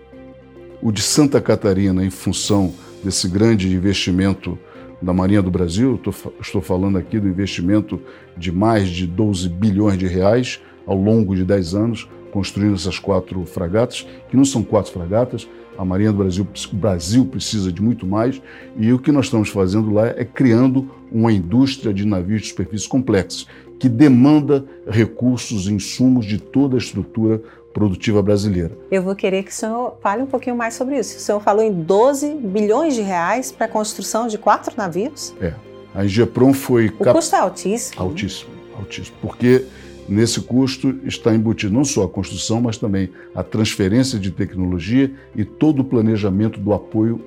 o 0.81 0.91
de 0.91 1.01
Santa 1.01 1.39
Catarina, 1.39 2.03
em 2.03 2.09
função 2.09 2.73
desse 3.03 3.27
grande 3.27 3.73
investimento 3.73 4.59
da 5.01 5.13
Marinha 5.13 5.41
do 5.41 5.51
Brasil, 5.51 5.99
estou, 6.43 6.61
falando 6.61 6.97
aqui 6.97 7.19
do 7.19 7.27
investimento 7.27 8.01
de 8.37 8.51
mais 8.51 8.89
de 8.89 9.05
12 9.05 9.49
bilhões 9.49 9.97
de 9.97 10.07
reais 10.07 10.61
ao 10.85 10.95
longo 10.95 11.35
de 11.35 11.43
10 11.43 11.73
anos, 11.73 12.09
construindo 12.33 12.73
essas 12.73 12.97
quatro 12.97 13.45
fragatas, 13.45 14.07
que 14.27 14.35
não 14.35 14.43
são 14.43 14.63
quatro 14.63 14.91
fragatas, 14.91 15.47
a 15.77 15.85
Marinha 15.85 16.11
do 16.11 16.17
Brasil, 16.17 16.47
o 16.71 16.75
Brasil 16.75 17.25
precisa 17.25 17.71
de 17.71 17.81
muito 17.81 18.07
mais, 18.07 18.41
e 18.75 18.91
o 18.91 18.97
que 18.97 19.11
nós 19.11 19.25
estamos 19.25 19.49
fazendo 19.49 19.91
lá 19.91 20.07
é 20.07 20.25
criando 20.25 20.89
uma 21.11 21.31
indústria 21.31 21.93
de 21.93 22.05
navios 22.05 22.41
de 22.41 22.47
superfície 22.49 22.89
complexos, 22.89 23.47
que 23.79 23.87
demanda 23.87 24.65
recursos 24.87 25.67
e 25.67 25.73
insumos 25.73 26.25
de 26.25 26.39
toda 26.39 26.75
a 26.75 26.79
estrutura 26.79 27.39
produtiva 27.71 28.21
brasileira. 28.21 28.71
Eu 28.89 29.03
vou 29.03 29.15
querer 29.15 29.43
que 29.43 29.51
o 29.51 29.53
senhor 29.53 29.97
fale 30.01 30.23
um 30.23 30.27
pouquinho 30.27 30.55
mais 30.55 30.73
sobre 30.73 30.97
isso. 30.99 31.17
O 31.17 31.19
senhor 31.19 31.39
falou 31.39 31.63
em 31.63 31.71
12 31.71 32.35
bilhões 32.35 32.95
de 32.95 33.01
reais 33.01 33.51
para 33.51 33.65
a 33.65 33.69
construção 33.69 34.27
de 34.27 34.37
quatro 34.37 34.73
navios? 34.77 35.33
É. 35.41 35.53
A 35.93 36.05
Ingepron 36.05 36.53
foi... 36.53 36.87
O 36.87 37.03
cap... 37.03 37.15
custo 37.15 37.35
é 37.35 37.39
altíssimo. 37.39 38.01
Altíssimo, 38.01 38.51
altíssimo. 38.77 39.17
Porque 39.21 39.65
nesse 40.07 40.41
custo 40.41 40.95
está 41.03 41.33
embutido 41.33 41.73
não 41.73 41.83
só 41.83 42.03
a 42.03 42.09
construção, 42.09 42.61
mas 42.61 42.77
também 42.77 43.09
a 43.33 43.43
transferência 43.43 44.19
de 44.19 44.31
tecnologia 44.31 45.11
e 45.35 45.43
todo 45.43 45.79
o 45.81 45.83
planejamento 45.83 46.59
do 46.59 46.73
apoio 46.73 47.21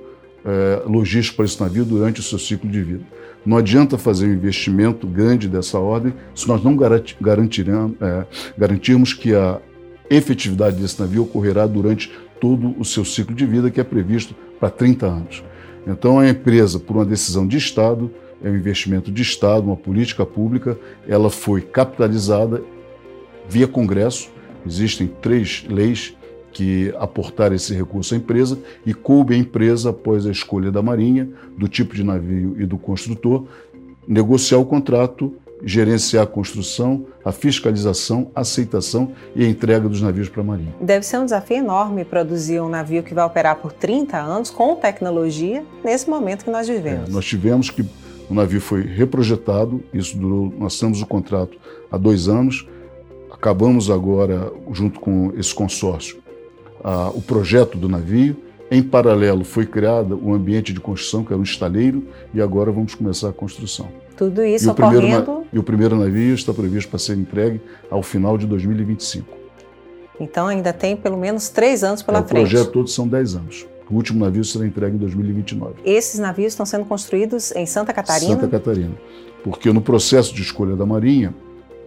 eh, 0.45 0.83
logístico 0.85 1.37
para 1.37 1.45
esse 1.45 1.59
navio 1.59 1.83
durante 1.83 2.19
o 2.19 2.23
seu 2.23 2.39
ciclo 2.39 2.69
de 2.69 2.81
vida. 2.81 3.03
Não 3.45 3.57
adianta 3.57 3.97
fazer 3.97 4.27
um 4.27 4.33
investimento 4.33 5.07
grande 5.07 5.47
dessa 5.47 5.79
ordem 5.79 6.13
se 6.35 6.47
nós 6.47 6.63
não 6.63 6.77
é, 6.81 8.25
garantirmos 8.57 9.13
que 9.13 9.33
a 9.33 9.61
efetividade 10.09 10.77
desse 10.77 10.99
navio 10.99 11.23
ocorrerá 11.23 11.65
durante 11.65 12.11
todo 12.39 12.75
o 12.77 12.85
seu 12.85 13.03
ciclo 13.05 13.35
de 13.35 13.45
vida, 13.45 13.71
que 13.71 13.79
é 13.79 13.83
previsto 13.83 14.35
para 14.59 14.69
30 14.69 15.05
anos. 15.05 15.43
Então, 15.85 16.19
a 16.19 16.29
empresa, 16.29 16.79
por 16.79 16.97
uma 16.97 17.05
decisão 17.05 17.47
de 17.47 17.57
Estado, 17.57 18.11
é 18.43 18.49
um 18.49 18.55
investimento 18.55 19.11
de 19.11 19.21
Estado, 19.21 19.65
uma 19.65 19.75
política 19.75 20.25
pública, 20.25 20.77
ela 21.07 21.29
foi 21.29 21.61
capitalizada 21.61 22.63
via 23.49 23.67
Congresso. 23.67 24.29
Existem 24.65 25.07
três 25.21 25.65
leis 25.69 26.15
que 26.51 26.93
aportar 26.97 27.53
esse 27.53 27.73
recurso 27.73 28.13
à 28.13 28.17
empresa 28.17 28.57
e 28.85 28.93
coube 28.93 29.35
à 29.35 29.37
empresa, 29.37 29.91
após 29.91 30.25
a 30.25 30.31
escolha 30.31 30.71
da 30.71 30.81
Marinha, 30.81 31.29
do 31.57 31.67
tipo 31.67 31.95
de 31.95 32.03
navio 32.03 32.55
e 32.59 32.65
do 32.65 32.77
construtor, 32.77 33.45
negociar 34.07 34.57
o 34.57 34.65
contrato, 34.65 35.35
gerenciar 35.63 36.23
a 36.23 36.27
construção, 36.27 37.05
a 37.23 37.31
fiscalização, 37.31 38.31
a 38.35 38.41
aceitação 38.41 39.11
e 39.35 39.43
a 39.43 39.49
entrega 39.49 39.89
dos 39.89 40.01
navios 40.01 40.29
para 40.29 40.41
a 40.41 40.45
Marinha. 40.45 40.73
Deve 40.79 41.05
ser 41.05 41.17
um 41.17 41.25
desafio 41.25 41.57
enorme 41.57 42.05
produzir 42.05 42.59
um 42.61 42.69
navio 42.69 43.03
que 43.03 43.13
vai 43.13 43.25
operar 43.25 43.57
por 43.57 43.71
30 43.71 44.17
anos 44.17 44.49
com 44.49 44.75
tecnologia 44.75 45.63
nesse 45.83 46.09
momento 46.09 46.45
que 46.45 46.51
nós 46.51 46.67
vivemos. 46.67 47.09
É, 47.09 47.11
nós 47.11 47.25
tivemos 47.25 47.69
que 47.69 47.83
o 48.29 48.33
navio 48.33 48.59
foi 48.59 48.81
reprojetado, 48.81 49.81
isso 49.93 50.17
durou, 50.17 50.53
nós 50.57 50.77
temos 50.79 51.01
o 51.01 51.05
contrato 51.05 51.57
há 51.91 51.97
dois 51.97 52.27
anos, 52.27 52.67
acabamos 53.31 53.89
agora, 53.89 54.51
junto 54.71 54.99
com 54.99 55.31
esse 55.37 55.53
consórcio, 55.53 56.17
a, 56.83 57.09
o 57.09 57.21
projeto 57.21 57.77
do 57.77 57.87
navio. 57.87 58.35
Em 58.69 58.83
paralelo, 58.83 59.45
foi 59.45 59.65
criado 59.65 60.19
o 60.21 60.29
um 60.29 60.33
ambiente 60.33 60.73
de 60.73 60.79
construção, 60.81 61.23
que 61.23 61.31
era 61.31 61.39
um 61.39 61.43
estaleiro, 61.43 62.03
e 62.33 62.41
agora 62.41 62.69
vamos 62.69 62.93
começar 62.95 63.29
a 63.29 63.33
construção. 63.33 63.87
Tudo 64.17 64.43
isso 64.43 64.67
e 64.67 64.69
ocorrendo... 64.69 65.45
E 65.53 65.57
o 65.57 65.63
primeiro 65.63 65.95
navio 65.95 66.35
está 66.35 66.53
previsto 66.53 66.89
para 66.89 66.99
ser 66.99 67.15
entregue 67.15 67.61
ao 67.89 68.03
final 68.03 68.37
de 68.37 68.45
2025. 68.45 69.37
Então 70.19 70.47
ainda 70.47 70.73
tem 70.73 70.97
pelo 70.97 71.17
menos 71.17 71.47
três 71.47 71.83
anos 71.83 72.01
pela 72.01 72.19
é, 72.19 72.23
frente. 72.23 72.45
O 72.45 72.49
projeto 72.49 72.71
todo 72.71 72.89
são 72.89 73.07
dez 73.07 73.35
anos. 73.35 73.65
O 73.89 73.95
último 73.95 74.19
navio 74.23 74.43
será 74.43 74.65
entregue 74.65 74.95
em 74.95 74.99
2029. 74.99 75.75
Esses 75.85 76.19
navios 76.19 76.53
estão 76.53 76.65
sendo 76.65 76.85
construídos 76.85 77.51
em 77.55 77.65
Santa 77.65 77.93
Catarina? 77.93 78.35
Santa 78.35 78.47
Catarina. 78.47 78.93
Porque 79.43 79.71
no 79.71 79.81
processo 79.81 80.33
de 80.33 80.41
escolha 80.41 80.75
da 80.75 80.85
Marinha, 80.85 81.33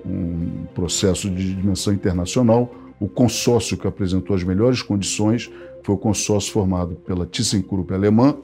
um 0.05 0.65
processo 0.75 1.29
de 1.29 1.55
dimensão 1.55 1.93
internacional, 1.93 2.75
o 2.99 3.09
consórcio 3.09 3.77
que 3.77 3.87
apresentou 3.87 4.35
as 4.35 4.43
melhores 4.43 4.83
condições 4.83 5.51
foi 5.83 5.95
o 5.95 5.99
consórcio 5.99 6.53
formado 6.53 6.95
pela 6.95 7.27
ThyssenKrupp 7.27 7.93
alemã, 7.93 8.37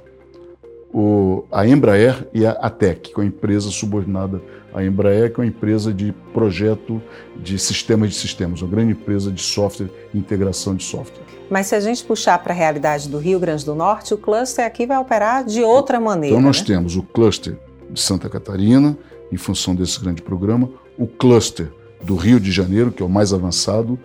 a 1.52 1.66
Embraer 1.66 2.26
e 2.32 2.46
a 2.46 2.52
ATEC, 2.52 3.10
que 3.12 3.20
é 3.20 3.22
uma 3.22 3.26
empresa 3.26 3.70
subordinada 3.70 4.40
à 4.72 4.82
Embraer, 4.82 5.32
que 5.32 5.40
é 5.40 5.44
uma 5.44 5.48
empresa 5.48 5.92
de 5.92 6.12
projeto 6.32 7.02
de 7.36 7.58
sistemas 7.58 8.10
de 8.10 8.16
sistemas, 8.16 8.62
uma 8.62 8.70
grande 8.70 8.92
empresa 8.92 9.30
de 9.30 9.42
software 9.42 9.90
integração 10.14 10.74
de 10.74 10.84
software. 10.84 11.35
Mas 11.50 11.68
se 11.68 11.74
a 11.74 11.80
gente 11.80 12.04
puxar 12.04 12.38
para 12.38 12.52
a 12.52 12.56
realidade 12.56 13.08
do 13.08 13.18
Rio 13.18 13.38
Grande 13.38 13.64
do 13.64 13.74
Norte, 13.74 14.12
o 14.14 14.18
cluster 14.18 14.64
aqui 14.64 14.86
vai 14.86 14.98
operar 14.98 15.44
de 15.44 15.62
outra 15.62 16.00
maneira. 16.00 16.36
Então 16.36 16.46
nós 16.46 16.60
né? 16.60 16.66
temos 16.66 16.96
o 16.96 17.02
cluster 17.02 17.56
de 17.90 18.00
Santa 18.00 18.28
Catarina, 18.28 18.96
em 19.30 19.36
função 19.36 19.74
desse 19.74 20.00
grande 20.00 20.22
programa, 20.22 20.68
o 20.98 21.06
cluster 21.06 21.72
do 22.02 22.16
Rio 22.16 22.40
de 22.40 22.50
Janeiro, 22.50 22.90
que 22.90 23.02
é 23.02 23.06
o 23.06 23.08
mais 23.08 23.32
avançado, 23.32 23.98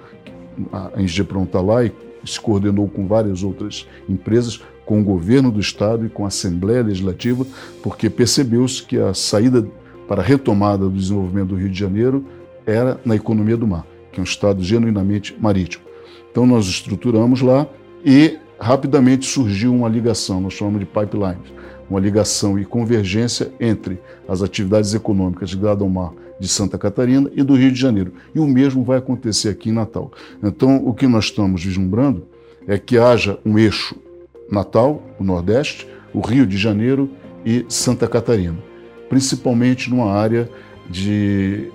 a 0.71 1.01
Ingepron 1.01 1.43
está 1.43 1.61
lá 1.61 1.83
e 1.83 1.91
se 2.25 2.39
coordenou 2.39 2.87
com 2.87 3.07
várias 3.07 3.43
outras 3.43 3.87
empresas, 4.07 4.61
com 4.85 4.99
o 4.99 5.03
governo 5.03 5.51
do 5.51 5.59
estado 5.59 6.05
e 6.05 6.09
com 6.09 6.25
a 6.25 6.27
Assembleia 6.27 6.83
Legislativa, 6.83 7.45
porque 7.81 8.09
percebeu-se 8.09 8.83
que 8.83 8.99
a 8.99 9.13
saída 9.13 9.65
para 10.07 10.21
a 10.21 10.25
retomada 10.25 10.85
do 10.85 10.91
desenvolvimento 10.91 11.49
do 11.49 11.55
Rio 11.55 11.69
de 11.69 11.79
Janeiro 11.79 12.25
era 12.65 12.99
na 13.05 13.15
economia 13.15 13.57
do 13.57 13.67
mar, 13.67 13.85
que 14.11 14.19
é 14.19 14.21
um 14.21 14.25
estado 14.25 14.63
genuinamente 14.63 15.35
marítimo. 15.39 15.90
Então 16.31 16.45
nós 16.45 16.65
estruturamos 16.65 17.41
lá 17.41 17.67
e 18.05 18.37
rapidamente 18.59 19.25
surgiu 19.25 19.73
uma 19.73 19.89
ligação, 19.89 20.39
nós 20.39 20.53
chamamos 20.53 20.79
de 20.79 20.85
pipelines, 20.85 21.51
uma 21.89 21.99
ligação 21.99 22.59
e 22.59 22.65
convergência 22.65 23.51
entre 23.59 23.99
as 24.27 24.41
atividades 24.41 24.93
econômicas 24.93 25.49
ligadas 25.49 25.81
ao 25.81 25.89
mar 25.89 26.13
de 26.39 26.47
Santa 26.47 26.77
Catarina 26.77 27.29
e 27.35 27.43
do 27.43 27.55
Rio 27.55 27.71
de 27.71 27.79
Janeiro. 27.79 28.13
E 28.33 28.39
o 28.39 28.47
mesmo 28.47 28.83
vai 28.83 28.97
acontecer 28.97 29.49
aqui 29.49 29.69
em 29.69 29.73
Natal. 29.73 30.11
Então, 30.41 30.77
o 30.85 30.93
que 30.93 31.07
nós 31.07 31.25
estamos 31.25 31.63
vislumbrando 31.63 32.25
é 32.67 32.77
que 32.77 32.97
haja 32.97 33.37
um 33.45 33.59
eixo 33.59 33.95
Natal, 34.49 35.03
o 35.19 35.23
Nordeste, 35.23 35.87
o 36.13 36.19
Rio 36.19 36.45
de 36.45 36.57
Janeiro 36.57 37.09
e 37.45 37.65
Santa 37.69 38.07
Catarina, 38.07 38.57
principalmente 39.09 39.89
numa 39.89 40.11
área 40.11 40.49
de 40.89 41.71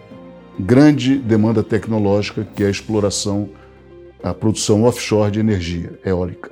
grande 0.59 1.17
demanda 1.17 1.63
tecnológica, 1.63 2.47
que 2.55 2.63
é 2.63 2.67
a 2.67 2.71
exploração 2.71 3.49
a 4.31 4.35
produção 4.35 4.85
offshore 4.85 5.31
de 5.31 5.41
energia 5.41 5.99
eólica. 6.05 6.51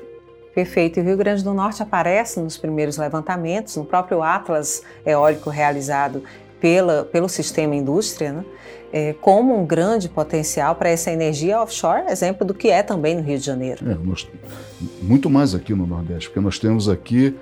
Perfeito. 0.55 0.99
E 0.99 1.03
o 1.03 1.05
Rio 1.05 1.17
Grande 1.17 1.43
do 1.43 1.53
Norte 1.53 1.83
aparece 1.83 2.41
nos 2.41 2.57
primeiros 2.57 2.97
levantamentos, 2.97 3.77
no 3.77 3.85
próprio 3.85 4.23
Atlas 4.23 4.83
Eólico 5.05 5.51
realizado 5.51 6.23
pela, 6.61 7.05
pelo 7.05 7.29
Sistema 7.29 7.75
Indústria, 7.75 8.33
né? 8.33 8.45
é, 8.93 9.13
como 9.15 9.61
um 9.61 9.67
grande 9.67 10.09
potencial 10.09 10.77
para 10.77 10.89
essa 10.89 11.11
energia 11.11 11.61
offshore, 11.61 12.05
exemplo 12.09 12.47
do 12.47 12.55
que 12.55 12.69
é 12.71 12.83
também 12.83 13.17
no 13.17 13.23
Rio 13.23 13.37
de 13.37 13.45
Janeiro. 13.45 13.91
É, 13.91 13.95
nós, 13.95 14.29
muito 15.03 15.29
mais 15.29 15.53
aqui 15.53 15.75
no 15.75 15.85
Nordeste, 15.85 16.29
porque 16.29 16.41
nós 16.41 16.61
temos 16.61 16.89
aqui 16.89 17.35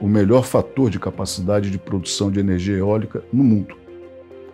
o 0.00 0.06
melhor 0.06 0.44
fator 0.44 0.88
de 0.88 1.00
capacidade 1.00 1.68
de 1.68 1.78
produção 1.78 2.30
de 2.30 2.38
energia 2.38 2.76
eólica 2.76 3.24
no 3.32 3.42
mundo. 3.42 3.74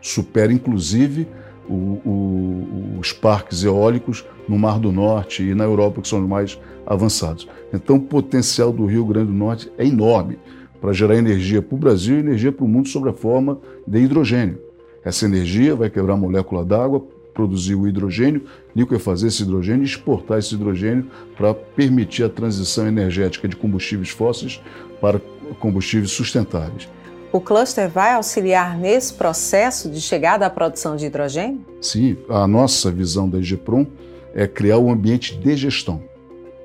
Supera, 0.00 0.50
inclusive, 0.50 1.28
o, 1.69 1.75
o, 1.75 2.99
os 2.99 3.13
parques 3.13 3.65
eólicos 3.65 4.25
no 4.49 4.59
Mar 4.59 4.79
do 4.79 4.91
Norte 4.91 5.43
e 5.43 5.55
na 5.55 5.65
Europa, 5.65 6.01
que 6.01 6.09
são 6.09 6.23
os 6.23 6.29
mais 6.29 6.59
avançados. 6.87 7.49
Então, 7.73 7.97
o 7.97 8.01
potencial 8.01 8.73
do 8.73 8.87
Rio 8.87 9.05
Grande 9.05 9.27
do 9.27 9.37
Norte 9.37 9.71
é 9.77 9.87
enorme 9.87 10.39
para 10.81 10.93
gerar 10.93 11.17
energia 11.17 11.61
para 11.61 11.75
o 11.75 11.79
Brasil 11.79 12.17
e 12.17 12.21
energia 12.21 12.53
para 12.53 12.65
o 12.65 12.69
mundo 12.69 12.89
sob 12.89 13.09
a 13.09 13.13
forma 13.13 13.59
de 13.87 13.99
hidrogênio. 13.99 14.59
Essa 15.05 15.27
energia 15.27 15.75
vai 15.75 15.91
quebrar 15.91 16.15
a 16.15 16.17
molécula 16.17 16.65
d'água, 16.65 17.05
produzir 17.35 17.75
o 17.75 17.87
hidrogênio, 17.87 18.43
liquefazer 18.75 19.29
esse 19.29 19.43
hidrogênio 19.43 19.83
e 19.83 19.87
exportar 19.87 20.39
esse 20.39 20.55
hidrogênio 20.55 21.07
para 21.37 21.55
permitir 21.55 22.25
a 22.25 22.29
transição 22.29 22.87
energética 22.87 23.47
de 23.47 23.55
combustíveis 23.55 24.11
fósseis 24.11 24.61
para 25.01 25.21
combustíveis 25.61 26.11
sustentáveis. 26.11 26.89
O 27.30 27.40
cluster 27.40 27.90
vai 27.90 28.14
auxiliar 28.14 28.78
nesse 28.78 29.12
processo 29.12 29.90
de 29.90 30.00
chegada 30.00 30.47
à 30.47 30.50
produção 30.50 30.97
de 30.97 31.06
hidrogênio? 31.06 31.61
Sim, 31.80 32.16
a 32.28 32.47
nossa 32.47 32.90
visão 32.90 33.28
da 33.28 33.38
IGPROM 33.38 33.87
é 34.35 34.47
criar 34.47 34.78
um 34.78 34.90
ambiente 34.90 35.37
de 35.37 35.54
gestão. 35.54 36.02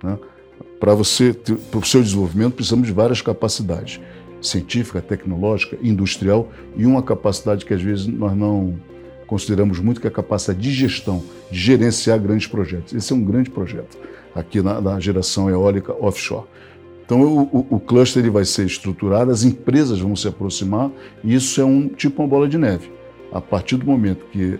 Né? 0.02 0.18
Para 0.80 0.94
você, 0.94 1.34
para 1.34 1.80
o 1.80 1.86
seu 1.86 2.02
desenvolvimento, 2.02 2.54
precisamos 2.54 2.88
de 2.88 2.94
várias 2.94 3.22
capacidades 3.22 4.00
científica, 4.42 5.02
tecnológica, 5.02 5.78
industrial 5.82 6.50
e 6.76 6.86
uma 6.86 7.04
capacidade 7.04 7.66
que 7.66 7.74
às 7.74 7.82
vezes 7.82 8.08
nós 8.08 8.36
não 8.36 8.78
consideramos 9.28 9.80
muito, 9.80 10.00
que 10.00 10.08
é 10.08 10.10
a 10.10 10.14
capacidade 10.14 10.60
de 10.60 10.72
gestão, 10.72 11.24
de 11.50 11.60
gerenciar 11.60 12.20
grandes 12.20 12.48
projetos. 12.48 12.94
Esse 12.94 13.12
é 13.12 13.16
um 13.16 13.24
grande 13.24 13.50
projeto 13.50 13.98
aqui 14.36 14.62
na, 14.62 14.80
na 14.80 15.00
geração 15.00 15.50
eólica 15.50 15.94
offshore. 15.94 16.46
Então 17.06 17.22
o, 17.22 17.68
o, 17.70 17.80
cluster 17.80 18.24
ele 18.24 18.32
vai 18.32 18.46
ser 18.46 18.66
estruturado, 18.66 19.30
as 19.30 19.44
empresas 19.44 20.00
vão 20.00 20.16
se 20.16 20.28
aproximar 20.28 20.90
e 21.24 21.36
isso 21.36 21.60
é 21.60 21.66
um 21.66 21.88
tipo 21.88 22.22
uma 22.22 22.28
bola 22.28 22.48
de 22.48 22.58
neve. 22.58 22.92
A 23.32 23.42
partir 23.42 23.76
do 23.76 23.86
momento 23.86 24.26
que 24.32 24.58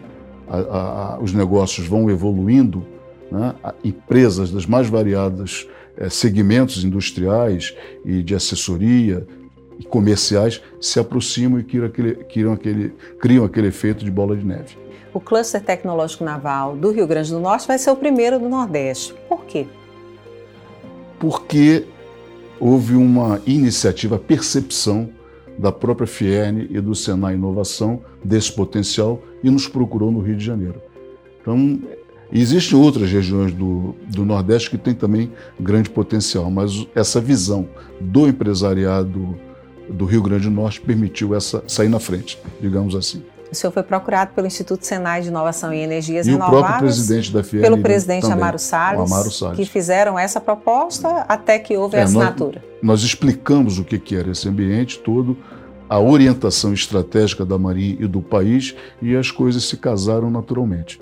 a, 0.48 0.58
a, 0.58 1.20
os 1.22 1.32
negócios 1.34 1.88
vão 1.88 2.10
evoluindo, 2.10 2.86
né, 3.32 3.56
empresas 3.84 4.52
das 4.52 4.66
mais 4.66 4.90
variadas 4.90 5.68
é, 5.96 6.10
segmentos 6.10 6.84
industriais 6.84 7.74
e 8.04 8.22
de 8.22 8.36
assessoria, 8.36 9.26
e 9.80 9.84
comerciais 9.84 10.62
se 10.80 11.00
aproximam 11.00 11.60
e 11.60 11.64
criam 11.64 11.86
aquele, 11.86 12.16
criam, 12.16 12.54
aquele, 12.54 12.94
criam 13.20 13.46
aquele 13.46 13.68
efeito 13.68 14.04
de 14.04 14.12
bola 14.12 14.36
de 14.36 14.46
neve. 14.46 14.78
O 15.14 15.20
cluster 15.20 15.62
tecnológico 15.62 16.24
naval 16.24 16.76
do 16.76 16.92
Rio 16.92 17.06
Grande 17.06 17.32
do 17.32 17.40
Norte 17.40 17.68
vai 17.68 17.78
ser 17.78 17.92
o 17.92 17.96
primeiro 17.96 18.40
do 18.40 18.50
Nordeste. 18.50 19.14
Por 19.30 19.46
quê? 19.46 19.68
Porque 21.20 21.86
houve 22.64 22.96
uma 22.96 23.42
iniciativa, 23.46 24.18
percepção 24.18 25.10
da 25.60 25.70
própria 25.70 26.08
Fierne 26.08 26.66
e 26.72 26.80
do 26.80 26.96
Senai 26.96 27.34
Inovação 27.34 28.02
desse 28.24 28.54
potencial 28.54 29.22
e 29.44 29.50
nos 29.50 29.68
procurou 29.68 30.10
no 30.10 30.22
Rio 30.22 30.38
de 30.38 30.46
Janeiro. 30.46 30.82
Então, 31.42 31.78
existem 32.32 32.80
outras 32.80 33.12
regiões 33.12 33.52
do, 33.52 33.94
do 34.08 34.24
Nordeste 34.24 34.70
que 34.70 34.78
têm 34.78 34.94
também 34.94 35.30
grande 35.60 35.90
potencial, 35.90 36.50
mas 36.50 36.88
essa 36.96 37.20
visão 37.20 37.68
do 38.00 38.30
empresariado 38.30 39.38
do 39.90 40.06
Rio 40.06 40.24
Grande 40.24 40.46
do 40.46 40.52
Norte 40.52 40.80
permitiu 40.80 41.36
essa 41.36 41.62
sair 41.68 41.90
na 41.90 42.00
frente, 42.00 42.40
digamos 42.62 42.96
assim. 42.96 43.22
O 43.54 43.56
senhor 43.56 43.72
foi 43.72 43.84
procurado 43.84 44.32
pelo 44.34 44.48
Instituto 44.48 44.84
Senai 44.84 45.22
de 45.22 45.28
Inovação 45.28 45.72
em 45.72 45.84
Energias 45.84 46.26
e 46.26 46.32
Renováveis. 46.32 46.60
o 46.60 46.66
próprio 46.66 46.80
presidente 46.80 47.32
da 47.32 47.44
FIER. 47.44 47.62
Pelo 47.62 47.78
presidente 47.78 48.26
Amaro 48.26 48.58
Salles, 48.58 49.12
Amaro 49.12 49.30
Salles, 49.30 49.58
que 49.58 49.66
fizeram 49.66 50.18
essa 50.18 50.42
proposta 50.42 51.08
até 51.28 51.60
que 51.60 51.78
houve 51.78 51.96
é, 51.96 52.02
a 52.02 52.04
assinatura. 52.06 52.64
Nós, 52.82 52.82
nós, 52.82 53.04
explicamos 53.04 53.78
o 53.78 53.84
que, 53.84 54.00
que 54.00 54.16
era 54.16 54.32
esse 54.32 54.50
ambiente 54.50 54.98
todo, 54.98 55.38
a 55.88 56.00
orientação 56.00 56.74
estratégica 56.74 57.46
da 57.46 57.60
Marinha 57.60 57.98
e 58.00 58.08
do 58.08 58.24
país, 58.24 58.76
e 59.00 59.16
as 59.16 59.30
coisas 59.30 59.64
se 59.66 59.78
casaram 59.78 60.32
naturalmente. 60.32 61.00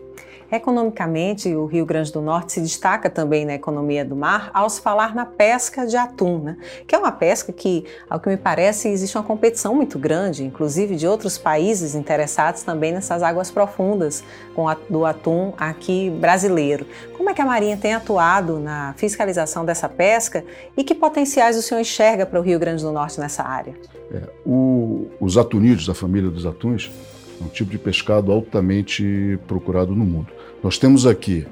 Economicamente, 0.52 1.56
o 1.56 1.66
Rio 1.66 1.86
Grande 1.86 2.12
do 2.12 2.20
Norte 2.20 2.52
se 2.52 2.62
destaca 2.62 3.10
também 3.10 3.46
na 3.46 3.54
economia 3.54 4.04
do 4.04 4.18
mar 4.18 4.52
ao 4.54 4.70
se 4.70 4.82
falar 4.82 5.16
na 5.16 5.26
pesca 5.26 5.88
de 5.88 5.96
atum, 5.96 6.40
né? 6.40 6.58
que 6.86 6.94
é 6.94 6.98
uma 6.98 7.12
pesca 7.12 7.54
que, 7.54 7.86
ao 8.10 8.20
que 8.20 8.28
me 8.28 8.36
parece, 8.36 8.90
existe 8.90 9.18
uma 9.18 9.24
competição 9.24 9.74
muito 9.74 9.98
grande, 9.98 10.44
inclusive 10.44 10.98
de 10.98 11.08
outros 11.08 11.38
países 11.38 11.96
interessados 11.96 12.64
também 12.64 12.92
nessas 12.92 13.24
águas 13.24 13.50
profundas 13.50 14.24
com 14.54 14.68
a, 14.68 14.76
do 14.90 15.06
atum 15.06 15.54
aqui 15.58 16.10
brasileiro. 16.10 16.86
Como 17.16 17.30
é 17.30 17.34
que 17.34 17.42
a 17.42 17.46
Marinha 17.46 17.78
tem 17.78 17.94
atuado 17.94 18.60
na 18.60 18.94
fiscalização 18.98 19.64
dessa 19.64 19.88
pesca 19.88 20.44
e 20.76 20.84
que 20.84 20.94
potenciais 20.94 21.58
o 21.58 21.62
senhor 21.62 21.80
enxerga 21.80 22.26
para 22.26 22.40
o 22.40 22.44
Rio 22.44 22.60
Grande 22.60 22.84
do 22.84 22.92
Norte 22.92 23.20
nessa 23.22 23.44
área? 23.44 23.74
É, 24.12 24.24
o, 24.46 25.08
os 25.20 25.38
atunídeos, 25.38 25.90
a 25.90 25.94
família 25.94 26.30
dos 26.30 26.46
atuns, 26.46 26.92
é 27.40 27.44
um 27.44 27.48
tipo 27.48 27.72
de 27.72 27.78
pescado 27.78 28.32
altamente 28.32 29.40
procurado 29.48 29.96
no 29.96 30.06
mundo. 30.06 30.41
Nós 30.64 30.78
temos 30.78 31.06
aqui, 31.06 31.46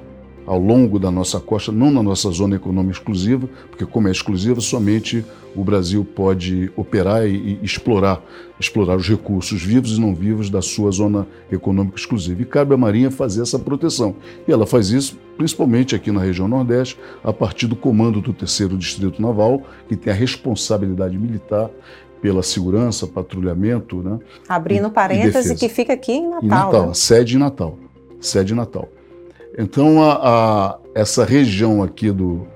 ao 0.46 0.60
longo 0.60 1.00
da 1.00 1.10
nossa 1.10 1.40
costa, 1.40 1.72
não 1.72 1.92
na 1.92 2.02
nossa 2.04 2.30
zona 2.32 2.56
econômica 2.56 2.98
exclusiva, 2.98 3.50
porque 3.70 3.86
como 3.86 4.08
é 4.08 4.12
exclusiva, 4.12 4.62
somente 4.62 5.26
o 5.56 5.64
Brasil 5.64 6.06
pode 6.06 6.72
operar 6.76 7.28
e, 7.28 7.60
e 7.62 7.66
explorar, 7.66 8.22
explorar 8.60 8.96
os 8.96 9.08
recursos 9.08 9.62
vivos 9.62 9.98
e 9.98 10.02
não 10.02 10.14
vivos 10.14 10.50
da 10.50 10.62
sua 10.62 10.92
zona 10.92 11.28
econômica 11.52 11.98
exclusiva. 11.98 12.42
E 12.42 12.46
cabe 12.46 12.74
à 12.74 12.78
Marinha 12.78 13.10
fazer 13.10 13.42
essa 13.42 13.58
proteção. 13.58 14.16
E 14.48 14.52
ela 14.52 14.66
faz 14.66 14.90
isso 14.90 15.18
principalmente 15.40 15.96
aqui 15.96 16.12
na 16.12 16.20
região 16.20 16.50
Nordeste, 16.50 17.00
a 17.24 17.32
partir 17.32 17.66
do 17.66 17.76
comando 17.76 18.20
do 18.20 18.34
terceiro 18.34 18.78
Distrito 18.78 19.22
Naval, 19.22 19.64
que 19.88 19.96
tem 19.96 20.12
a 20.12 20.16
responsabilidade 20.16 21.18
militar 21.18 21.70
pela 22.22 22.44
segurança, 22.44 23.08
patrulhamento. 23.08 24.04
Né? 24.04 24.20
Abrindo 24.50 24.92
parênteses, 24.92 25.58
que 25.58 25.70
fica 25.70 25.94
aqui 25.94 26.12
em 26.12 26.30
Natal. 26.30 26.44
Em 26.44 26.48
Natal, 26.48 26.88
né? 26.88 26.94
sede 26.94 27.36
em 27.38 27.40
Natal. 27.40 27.80
Sede 28.20 28.52
em 28.52 28.56
Natal. 28.58 28.90
Então, 29.60 30.02
a, 30.02 30.14
a, 30.14 30.80
essa 30.96 31.26
região 31.26 31.84
aqui 31.84 32.12
do, 32.12 32.48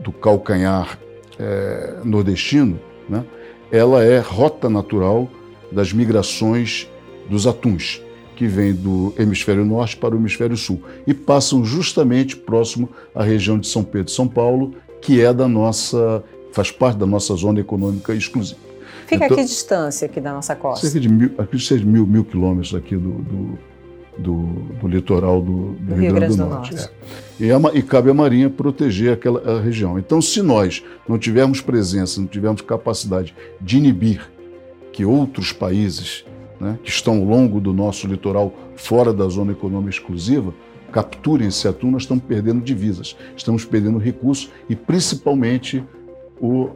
do 0.00 0.10
calcanhar 0.10 0.98
é, 1.38 2.00
nordestino, 2.04 2.80
né, 3.08 3.24
ela 3.70 4.02
é 4.02 4.18
rota 4.18 4.68
natural 4.68 5.30
das 5.70 5.92
migrações 5.92 6.90
dos 7.30 7.46
atuns, 7.46 8.02
que 8.34 8.48
vêm 8.48 8.74
do 8.74 9.14
hemisfério 9.16 9.64
norte 9.64 9.96
para 9.96 10.16
o 10.16 10.18
hemisfério 10.18 10.56
sul 10.56 10.82
e 11.06 11.14
passam 11.14 11.64
justamente 11.64 12.36
próximo 12.36 12.88
à 13.14 13.22
região 13.22 13.56
de 13.56 13.68
São 13.68 13.84
Pedro 13.84 14.10
e 14.10 14.14
São 14.14 14.26
Paulo, 14.26 14.74
que 15.00 15.20
é 15.20 15.32
da 15.32 15.46
nossa, 15.46 16.24
faz 16.52 16.72
parte 16.72 16.98
da 16.98 17.06
nossa 17.06 17.36
zona 17.36 17.60
econômica 17.60 18.12
exclusiva. 18.12 18.58
Fica 19.06 19.26
então, 19.26 19.36
a 19.36 19.40
que 19.40 19.46
distância 19.46 20.06
aqui 20.06 20.20
da 20.20 20.32
nossa 20.32 20.56
costa? 20.56 20.86
Cerca 20.86 20.98
de 20.98 21.08
mil, 21.08 21.30
aqui 21.38 21.56
de 21.56 21.86
mil, 21.86 22.04
mil 22.04 22.24
quilômetros 22.24 22.74
aqui 22.74 22.96
do, 22.96 23.10
do, 23.10 23.58
do, 24.18 24.46
do 24.80 24.88
litoral 24.88 25.40
do, 25.40 25.72
do 25.74 25.94
Rio, 25.94 26.02
Rio, 26.02 26.14
Grande 26.14 26.36
do, 26.36 26.46
Norte. 26.46 26.74
Norte. 26.74 26.90
É. 27.40 27.44
E, 27.44 27.52
a, 27.52 27.58
e, 27.74 27.82
cabe 27.82 28.10
à 28.10 28.14
Marinha 28.14 28.50
proteger 28.50 29.12
aquela 29.12 29.60
região. 29.60 29.98
Então, 29.98 30.20
se 30.20 30.42
nós 30.42 30.82
não 31.08 31.18
tivermos 31.18 31.60
presença, 31.60 32.20
não 32.20 32.26
tivermos 32.26 32.60
capacidade 32.60 33.34
de 33.60 33.78
inibir 33.78 34.28
que 34.92 35.04
outros 35.04 35.52
países 35.52 36.24
né, 36.60 36.78
que 36.82 36.90
estão 36.90 37.18
ao 37.18 37.24
longo 37.24 37.60
do 37.60 37.72
nosso 37.72 38.06
litoral, 38.06 38.52
fora 38.74 39.12
da 39.12 39.28
zona 39.28 39.52
econômica 39.52 39.90
exclusiva, 39.90 40.52
capturem 40.90 41.48
esse 41.48 41.68
atum, 41.68 41.90
nós 41.90 42.02
estamos 42.02 42.24
perdendo 42.24 42.60
divisas, 42.60 43.16
estamos 43.36 43.64
perdendo 43.64 43.98
recursos 43.98 44.50
e 44.68 44.74
principalmente 44.74 45.84
o 46.40 46.70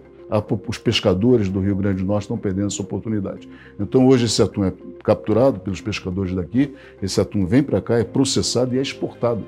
os 0.66 0.79
pescadores 0.79 1.49
do 1.49 1.61
Rio 1.61 1.77
Grande 1.77 2.03
do 2.03 2.07
Norte 2.07 2.23
estão 2.23 2.38
perdendo 2.38 2.68
essa 2.68 2.81
oportunidade. 2.81 3.49
Então, 3.79 4.07
hoje, 4.07 4.27
esse 4.27 4.40
atum 4.40 4.64
é 4.64 4.73
capturado 5.05 5.61
pelos 5.61 5.81
pescadores 5.81 6.35
daqui, 6.35 6.75
esse 7.03 7.21
atum 7.21 7.45
vem 7.45 7.62
para 7.62 7.81
cá, 7.81 7.99
é 7.99 8.05
processado 8.05 8.75
e 8.75 8.79
é 8.79 8.83
exportado. 8.83 9.45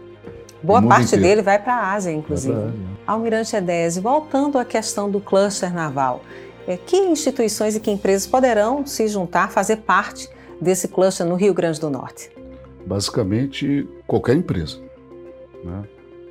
Boa 0.63 0.83
parte 0.83 1.09
inteiro. 1.09 1.25
dele 1.25 1.43
vai 1.43 1.59
para 1.59 1.75
a 1.75 1.93
Ásia, 1.93 2.11
inclusive. 2.11 2.55
Ásia. 2.55 2.75
Almirante 3.07 3.55
Edésio, 3.55 4.03
voltando 4.03 4.59
à 4.59 4.65
questão 4.65 5.11
do 5.11 5.21
cluster 5.21 5.73
naval, 5.73 6.23
é, 6.67 6.77
que 6.77 6.97
instituições 6.97 7.77
e 7.77 7.81
que 7.81 7.91
empresas 7.91 8.27
poderão 8.27 8.87
se 8.87 9.07
juntar, 9.09 9.51
fazer 9.51 9.77
parte 9.79 10.29
desse 10.61 10.89
cluster 10.89 11.27
no 11.27 11.35
Rio 11.35 11.53
Grande 11.53 11.79
do 11.79 11.91
Norte? 11.91 12.31
Basicamente, 12.87 13.87
qualquer 14.07 14.37
empresa. 14.37 14.79
Né? 15.63 15.83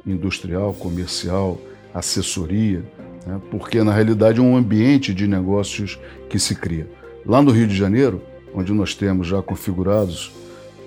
Industrial, 0.06 0.74
comercial, 0.74 1.58
assessoria, 1.94 2.84
né? 3.26 3.40
porque 3.50 3.84
na 3.84 3.94
realidade 3.94 4.40
é 4.40 4.42
um 4.42 4.56
ambiente 4.56 5.14
de 5.14 5.28
negócios 5.28 6.00
que 6.30 6.40
se 6.40 6.56
cria. 6.56 6.88
Lá 7.26 7.42
no 7.42 7.52
Rio 7.52 7.68
de 7.68 7.76
Janeiro, 7.76 8.22
onde 8.54 8.72
nós 8.74 8.94
temos 8.94 9.28
já 9.28 9.42
configurados 9.42 10.32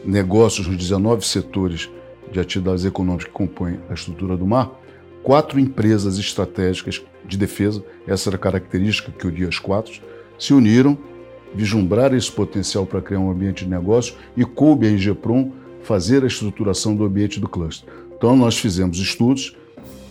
negócios 0.05 0.67
nos 0.67 0.77
19 0.77 1.27
setores 1.27 1.91
de 2.31 2.39
atividades 2.39 2.85
econômicas 2.85 3.27
que 3.27 3.33
compõem 3.33 3.79
a 3.89 3.95
estrutura 3.95 4.37
do 4.37 4.47
mar, 4.47 4.71
quatro 5.23 5.59
empresas 5.59 6.19
estratégicas 6.19 7.03
de 7.25 7.37
defesa, 7.37 7.83
essa 8.07 8.29
era 8.29 8.37
a 8.37 8.39
característica 8.39 9.11
que 9.11 9.27
unia 9.27 9.49
as 9.49 9.59
quatro, 9.59 10.01
se 10.39 10.53
uniram, 10.55 10.97
vislumbraram 11.55 12.17
esse 12.17 12.31
potencial 12.31 12.87
para 12.87 13.01
criar 13.01 13.19
um 13.19 13.31
ambiente 13.31 13.65
de 13.65 13.71
negócio 13.71 14.15
e 14.37 14.45
coube 14.45 14.87
a 14.87 14.91
Ingepron 14.91 15.53
fazer 15.83 16.23
a 16.23 16.27
estruturação 16.27 16.95
do 16.95 17.05
ambiente 17.05 17.41
do 17.41 17.49
cluster. 17.49 17.89
Então, 18.17 18.37
nós 18.37 18.59
fizemos 18.59 18.99
estudos, 18.99 19.57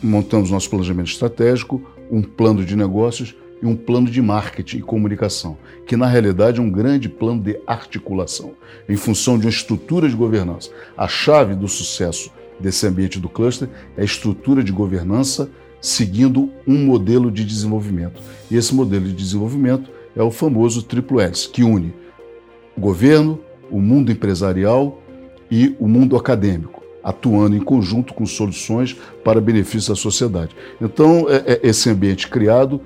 montamos 0.01 0.51
nosso 0.51 0.69
planejamento 0.69 1.11
estratégico, 1.11 1.81
um 2.09 2.21
plano 2.21 2.63
de 2.63 2.75
negócios 2.75 3.35
e 3.61 3.65
um 3.65 3.75
plano 3.75 4.09
de 4.09 4.21
marketing 4.21 4.77
e 4.77 4.81
comunicação, 4.81 5.57
que 5.85 5.95
na 5.95 6.07
realidade 6.07 6.59
é 6.59 6.61
um 6.61 6.69
grande 6.69 7.09
plano 7.09 7.41
de 7.41 7.59
articulação, 7.65 8.53
em 8.87 8.95
função 8.95 9.37
de 9.37 9.45
uma 9.45 9.51
estrutura 9.51 10.09
de 10.09 10.15
governança. 10.15 10.69
A 10.97 11.07
chave 11.07 11.55
do 11.55 11.67
sucesso 11.67 12.31
desse 12.59 12.85
ambiente 12.85 13.19
do 13.19 13.29
cluster 13.29 13.69
é 13.97 14.01
a 14.01 14.05
estrutura 14.05 14.63
de 14.63 14.71
governança 14.71 15.49
seguindo 15.81 16.49
um 16.67 16.85
modelo 16.85 17.31
de 17.31 17.43
desenvolvimento. 17.43 18.21
E 18.49 18.57
esse 18.57 18.73
modelo 18.73 19.05
de 19.05 19.13
desenvolvimento 19.13 19.89
é 20.15 20.23
o 20.23 20.31
famoso 20.31 20.81
Triple 20.83 21.21
S, 21.21 21.49
que 21.49 21.63
une 21.63 21.93
o 22.75 22.81
governo, 22.81 23.39
o 23.71 23.79
mundo 23.79 24.11
empresarial 24.11 25.01
e 25.49 25.75
o 25.79 25.87
mundo 25.87 26.17
acadêmico, 26.17 26.83
atuando 27.05 27.55
em 27.55 27.59
conjunto 27.59 28.15
com 28.15 28.25
soluções 28.25 28.97
para 29.23 29.39
benefício 29.39 29.93
da 29.93 29.95
sociedade. 29.95 30.55
Então, 30.81 31.27
é, 31.29 31.53
é 31.53 31.59
esse 31.61 31.87
ambiente 31.87 32.27
criado 32.27 32.81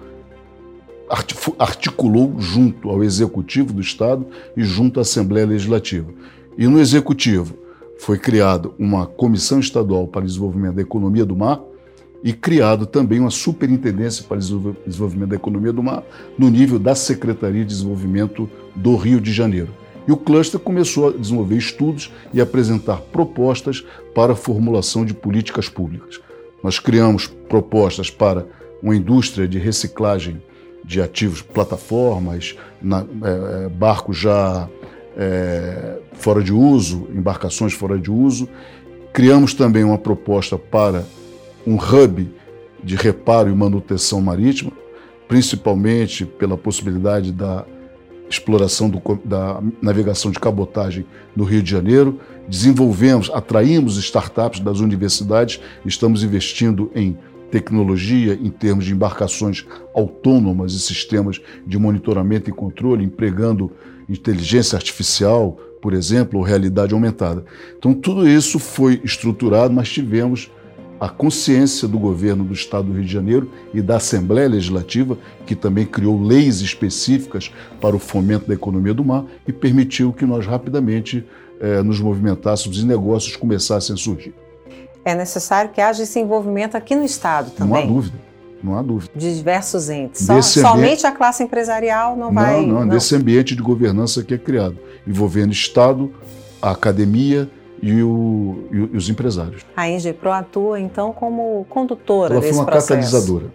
articulou 1.57 2.35
junto 2.37 2.89
ao 2.89 3.03
Executivo 3.03 3.73
do 3.73 3.81
Estado 3.81 4.27
e 4.55 4.63
junto 4.63 4.99
à 4.99 5.01
Assembleia 5.01 5.47
Legislativa. 5.47 6.11
E 6.55 6.67
no 6.67 6.79
Executivo 6.79 7.55
foi 7.97 8.19
criada 8.19 8.69
uma 8.77 9.07
Comissão 9.07 9.59
Estadual 9.59 10.05
para 10.07 10.21
o 10.21 10.27
Desenvolvimento 10.27 10.75
da 10.75 10.81
Economia 10.81 11.25
do 11.25 11.35
Mar 11.35 11.61
e 12.21 12.33
criado 12.33 12.85
também 12.85 13.19
uma 13.19 13.31
Superintendência 13.31 14.25
para 14.25 14.37
o 14.37 14.75
Desenvolvimento 14.85 15.29
da 15.29 15.35
Economia 15.37 15.73
do 15.73 15.81
Mar 15.81 16.03
no 16.37 16.49
nível 16.49 16.77
da 16.77 16.93
Secretaria 16.93 17.63
de 17.63 17.69
Desenvolvimento 17.69 18.49
do 18.75 18.95
Rio 18.95 19.19
de 19.19 19.31
Janeiro. 19.31 19.78
E 20.09 20.11
o 20.11 20.17
cluster 20.17 20.59
começou 20.59 21.09
a 21.09 21.11
desenvolver 21.11 21.55
estudos 21.55 22.11
e 22.33 22.41
apresentar 22.41 22.99
propostas 22.99 23.85
para 24.15 24.33
a 24.33 24.35
formulação 24.35 25.05
de 25.05 25.13
políticas 25.13 25.69
públicas. 25.69 26.19
Nós 26.63 26.79
criamos 26.79 27.27
propostas 27.27 28.09
para 28.09 28.47
uma 28.81 28.95
indústria 28.95 29.47
de 29.47 29.59
reciclagem 29.59 30.41
de 30.83 30.99
ativos, 30.99 31.43
plataformas, 31.43 32.57
na, 32.81 33.01
é, 33.01 33.65
é, 33.65 33.69
barcos 33.69 34.17
já 34.17 34.67
é, 35.15 35.99
fora 36.13 36.41
de 36.41 36.51
uso, 36.51 37.07
embarcações 37.13 37.73
fora 37.73 37.99
de 37.99 38.09
uso. 38.09 38.49
Criamos 39.13 39.53
também 39.53 39.83
uma 39.83 39.99
proposta 39.99 40.57
para 40.57 41.05
um 41.67 41.75
hub 41.75 42.27
de 42.83 42.95
reparo 42.95 43.47
e 43.47 43.53
manutenção 43.53 44.19
marítima, 44.21 44.71
principalmente 45.27 46.25
pela 46.25 46.57
possibilidade 46.57 47.31
da 47.31 47.63
exploração 48.29 48.89
do, 48.89 49.01
da 49.25 49.61
navegação 49.81 50.31
de 50.31 50.39
cabotagem 50.39 51.05
no 51.35 51.43
Rio 51.43 51.63
de 51.63 51.71
Janeiro. 51.71 52.19
Desenvolvemos, 52.47 53.29
atraímos 53.33 53.97
startups 53.97 54.59
das 54.59 54.79
universidades, 54.79 55.59
estamos 55.85 56.23
investindo 56.23 56.91
em 56.95 57.17
tecnologia 57.49 58.33
em 58.33 58.49
termos 58.49 58.85
de 58.85 58.93
embarcações 58.93 59.65
autônomas 59.93 60.73
e 60.73 60.79
sistemas 60.79 61.41
de 61.65 61.77
monitoramento 61.77 62.49
e 62.49 62.53
controle, 62.53 63.03
empregando 63.03 63.71
inteligência 64.07 64.75
artificial, 64.75 65.57
por 65.81 65.93
exemplo, 65.93 66.39
ou 66.39 66.45
realidade 66.45 66.93
aumentada. 66.93 67.43
Então, 67.77 67.93
tudo 67.93 68.27
isso 68.27 68.59
foi 68.59 69.01
estruturado, 69.03 69.73
mas 69.73 69.89
tivemos 69.89 70.51
a 70.99 71.07
consciência 71.07 71.87
do 71.87 71.97
governo 71.97 72.43
do 72.43 72.53
Estado 72.53 72.87
do 72.87 72.93
Rio 72.93 73.05
de 73.05 73.11
Janeiro 73.11 73.49
e 73.73 73.81
da 73.81 73.97
Assembleia 73.97 74.49
Legislativa, 74.49 75.17
que 75.45 75.55
também 75.55 75.85
criou 75.85 76.21
leis 76.21 76.61
específicas 76.61 77.51
para 77.79 77.95
o 77.95 77.99
fomento 77.99 78.47
da 78.47 78.53
economia 78.53 78.93
do 78.93 79.03
mar 79.03 79.25
e 79.47 79.53
permitiu 79.53 80.11
que 80.11 80.25
nós 80.25 80.45
rapidamente 80.45 81.25
eh, 81.61 81.81
nos 81.83 81.99
movimentássemos 82.01 82.79
e 82.79 82.85
negócios 82.85 83.35
começassem 83.35 83.93
a 83.93 83.97
surgir 83.97 84.33
é 85.09 85.15
necessário 85.15 85.71
que 85.71 85.81
haja 85.81 86.03
esse 86.03 86.19
envolvimento 86.19 86.75
aqui 86.77 86.95
no 86.95 87.03
Estado 87.03 87.51
também. 87.51 87.85
Não 87.85 87.91
há 87.91 87.93
dúvida. 87.93 88.17
Não 88.61 88.77
há 88.77 88.81
dúvida. 88.81 89.11
De 89.15 89.35
diversos 89.35 89.89
entes. 89.89 90.25
Só, 90.25 90.33
ambiente... 90.33 90.59
Somente 90.59 91.07
a 91.07 91.11
classe 91.11 91.43
empresarial 91.43 92.15
não, 92.15 92.27
não 92.27 92.33
vai. 92.33 92.65
Não, 92.65 92.81
não, 92.81 92.87
desse 92.87 93.15
ambiente 93.15 93.55
de 93.55 93.61
governança 93.61 94.23
que 94.23 94.33
é 94.33 94.37
criado, 94.37 94.77
envolvendo 95.07 95.53
Estado, 95.53 96.13
a 96.61 96.71
academia 96.71 97.49
e, 97.81 98.01
o, 98.03 98.63
e 98.71 98.97
os 98.97 99.09
empresários. 99.09 99.65
A 99.75 99.89
Ingepro 99.89 100.31
atua, 100.31 100.79
então, 100.79 101.11
como 101.11 101.65
condutora 101.69 102.33
Ela 102.33 102.41
desse 102.41 102.53
foi 102.53 102.61
uma 102.61 102.65
processo. 102.65 102.87
catalisadora. 102.89 103.45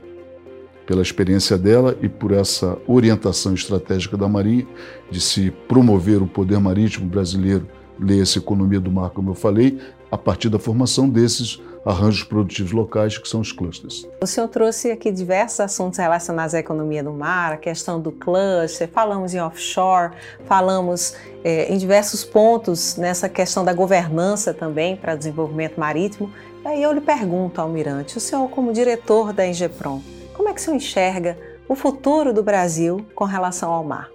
Pela 0.86 1.00
experiência 1.00 1.56
dela 1.56 1.96
e 2.02 2.08
por 2.08 2.32
essa 2.32 2.76
orientação 2.86 3.54
estratégica 3.54 4.16
da 4.16 4.28
Marinha 4.28 4.66
de 5.10 5.20
se 5.20 5.50
promover 5.66 6.20
o 6.22 6.26
poder 6.26 6.60
marítimo 6.60 7.06
brasileiro, 7.08 7.66
leia-se 7.98 8.38
economia 8.38 8.80
do 8.80 8.90
mar, 8.90 9.10
como 9.10 9.30
eu 9.30 9.34
falei, 9.34 9.78
a 10.10 10.18
partir 10.18 10.48
da 10.48 10.58
formação 10.58 11.08
desses 11.08 11.60
arranjos 11.84 12.24
produtivos 12.24 12.72
locais, 12.72 13.18
que 13.18 13.28
são 13.28 13.40
os 13.40 13.52
clusters. 13.52 14.06
O 14.22 14.26
senhor 14.26 14.48
trouxe 14.48 14.90
aqui 14.90 15.12
diversos 15.12 15.60
assuntos 15.60 15.98
relacionados 15.98 16.54
à 16.54 16.58
economia 16.58 17.02
do 17.02 17.12
mar, 17.12 17.52
a 17.52 17.56
questão 17.56 18.00
do 18.00 18.10
cluster, 18.10 18.88
falamos 18.88 19.34
em 19.34 19.40
offshore, 19.40 20.12
falamos 20.46 21.14
é, 21.44 21.72
em 21.72 21.76
diversos 21.76 22.24
pontos 22.24 22.96
nessa 22.96 23.28
questão 23.28 23.64
da 23.64 23.72
governança 23.72 24.54
também 24.54 24.96
para 24.96 25.14
desenvolvimento 25.14 25.78
marítimo. 25.78 26.32
E 26.64 26.68
aí 26.68 26.82
eu 26.82 26.92
lhe 26.92 27.00
pergunto, 27.00 27.60
Almirante, 27.60 28.16
o 28.16 28.20
senhor 28.20 28.48
como 28.48 28.72
diretor 28.72 29.32
da 29.32 29.46
Ingepron, 29.46 30.00
como 30.32 30.48
é 30.48 30.54
que 30.54 30.60
o 30.60 30.64
senhor 30.64 30.76
enxerga 30.76 31.38
o 31.68 31.74
futuro 31.74 32.32
do 32.32 32.42
Brasil 32.42 33.04
com 33.14 33.24
relação 33.24 33.70
ao 33.70 33.84
mar? 33.84 34.10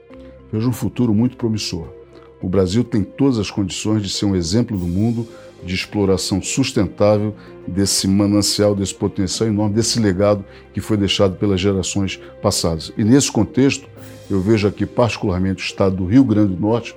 Vejo 0.52 0.70
um 0.70 0.74
futuro 0.74 1.14
muito 1.14 1.38
promissor. 1.38 1.88
O 2.42 2.48
Brasil 2.48 2.84
tem 2.84 3.04
todas 3.04 3.38
as 3.38 3.52
condições 3.52 4.02
de 4.02 4.10
ser 4.10 4.26
um 4.26 4.36
exemplo 4.36 4.78
do 4.78 4.86
mundo 4.88 5.28
de 5.64 5.76
exploração 5.76 6.42
sustentável 6.42 7.36
desse 7.68 8.08
manancial, 8.08 8.74
desse 8.74 8.94
potencial 8.96 9.50
enorme, 9.50 9.76
desse 9.76 10.00
legado 10.00 10.44
que 10.74 10.82
foi 10.82 10.98
deixado 10.98 11.36
pelas 11.36 11.60
gerações 11.60 12.20
passadas. 12.42 12.92
E 12.98 13.04
nesse 13.04 13.32
contexto, 13.32 13.88
eu 14.30 14.40
vejo 14.42 14.68
aqui 14.68 14.86
particularmente 14.86 15.64
o 15.64 15.66
estado 15.66 15.98
do 15.98 16.06
Rio 16.06 16.24
Grande 16.24 16.56
do 16.56 16.62
Norte, 16.62 16.96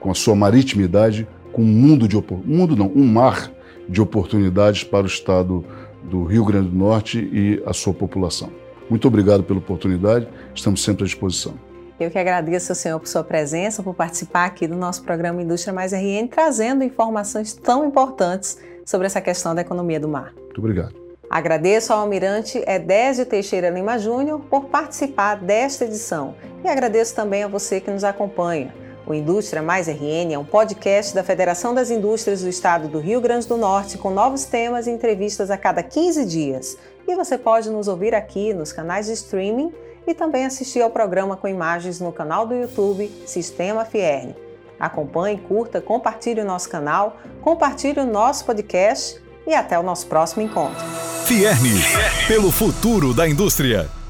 com 0.00 0.10
a 0.10 0.14
sua 0.14 0.34
maritimidade, 0.34 1.26
com 1.52 1.62
um 1.62 1.66
mundo 1.66 2.08
de 2.08 2.16
mundo 2.44 2.74
não, 2.76 2.90
um 2.94 3.06
mar 3.06 3.50
de 3.88 4.00
oportunidades 4.00 4.82
para 4.82 5.04
o 5.04 5.06
estado 5.06 5.64
do 6.02 6.24
Rio 6.24 6.44
Grande 6.44 6.68
do 6.68 6.76
Norte 6.76 7.18
e 7.32 7.62
a 7.66 7.72
sua 7.72 7.92
população. 7.92 8.50
Muito 8.88 9.06
obrigado 9.06 9.42
pela 9.42 9.58
oportunidade, 9.58 10.26
estamos 10.54 10.82
sempre 10.82 11.04
à 11.04 11.06
disposição. 11.06 11.54
Eu 12.02 12.10
que 12.10 12.18
agradeço 12.18 12.72
ao 12.72 12.76
senhor 12.76 12.98
por 12.98 13.06
sua 13.06 13.22
presença, 13.22 13.80
por 13.80 13.94
participar 13.94 14.46
aqui 14.46 14.66
do 14.66 14.74
nosso 14.74 15.04
programa 15.04 15.40
Indústria 15.40 15.72
Mais 15.72 15.92
RN, 15.92 16.26
trazendo 16.28 16.82
informações 16.82 17.52
tão 17.52 17.86
importantes 17.86 18.58
sobre 18.84 19.06
essa 19.06 19.20
questão 19.20 19.54
da 19.54 19.60
economia 19.60 20.00
do 20.00 20.08
mar. 20.08 20.32
Muito 20.36 20.58
obrigado. 20.58 20.94
Agradeço 21.30 21.92
ao 21.92 22.00
almirante 22.00 22.58
Edésio 22.66 23.24
Teixeira 23.24 23.70
Lima 23.70 23.98
Júnior 24.00 24.40
por 24.50 24.64
participar 24.64 25.36
desta 25.36 25.84
edição 25.84 26.34
e 26.64 26.68
agradeço 26.68 27.14
também 27.14 27.44
a 27.44 27.48
você 27.48 27.80
que 27.80 27.90
nos 27.90 28.02
acompanha. 28.02 28.74
O 29.06 29.14
Indústria 29.14 29.62
Mais 29.62 29.86
RN 29.86 30.32
é 30.32 30.38
um 30.38 30.44
podcast 30.44 31.14
da 31.14 31.22
Federação 31.22 31.72
das 31.72 31.88
Indústrias 31.88 32.42
do 32.42 32.48
Estado 32.48 32.88
do 32.88 32.98
Rio 32.98 33.20
Grande 33.20 33.46
do 33.46 33.56
Norte 33.56 33.96
com 33.96 34.10
novos 34.10 34.44
temas 34.44 34.88
e 34.88 34.90
entrevistas 34.90 35.52
a 35.52 35.56
cada 35.56 35.84
15 35.84 36.24
dias. 36.24 36.76
E 37.06 37.14
você 37.14 37.38
pode 37.38 37.70
nos 37.70 37.86
ouvir 37.86 38.12
aqui 38.12 38.52
nos 38.52 38.72
canais 38.72 39.06
de 39.06 39.12
streaming 39.12 39.72
e 40.06 40.14
também 40.14 40.44
assistir 40.44 40.80
ao 40.80 40.90
programa 40.90 41.36
com 41.36 41.48
imagens 41.48 42.00
no 42.00 42.12
canal 42.12 42.46
do 42.46 42.54
YouTube 42.54 43.10
Sistema 43.26 43.84
Fierne. 43.84 44.34
Acompanhe, 44.78 45.38
curta, 45.38 45.80
compartilhe 45.80 46.40
o 46.40 46.44
nosso 46.44 46.68
canal, 46.68 47.16
compartilhe 47.40 48.00
o 48.00 48.06
nosso 48.06 48.44
podcast 48.44 49.22
e 49.46 49.54
até 49.54 49.78
o 49.78 49.82
nosso 49.82 50.06
próximo 50.06 50.42
encontro. 50.42 50.84
Fierne, 51.24 51.80
pelo 52.26 52.50
futuro 52.50 53.14
da 53.14 53.28
indústria. 53.28 54.01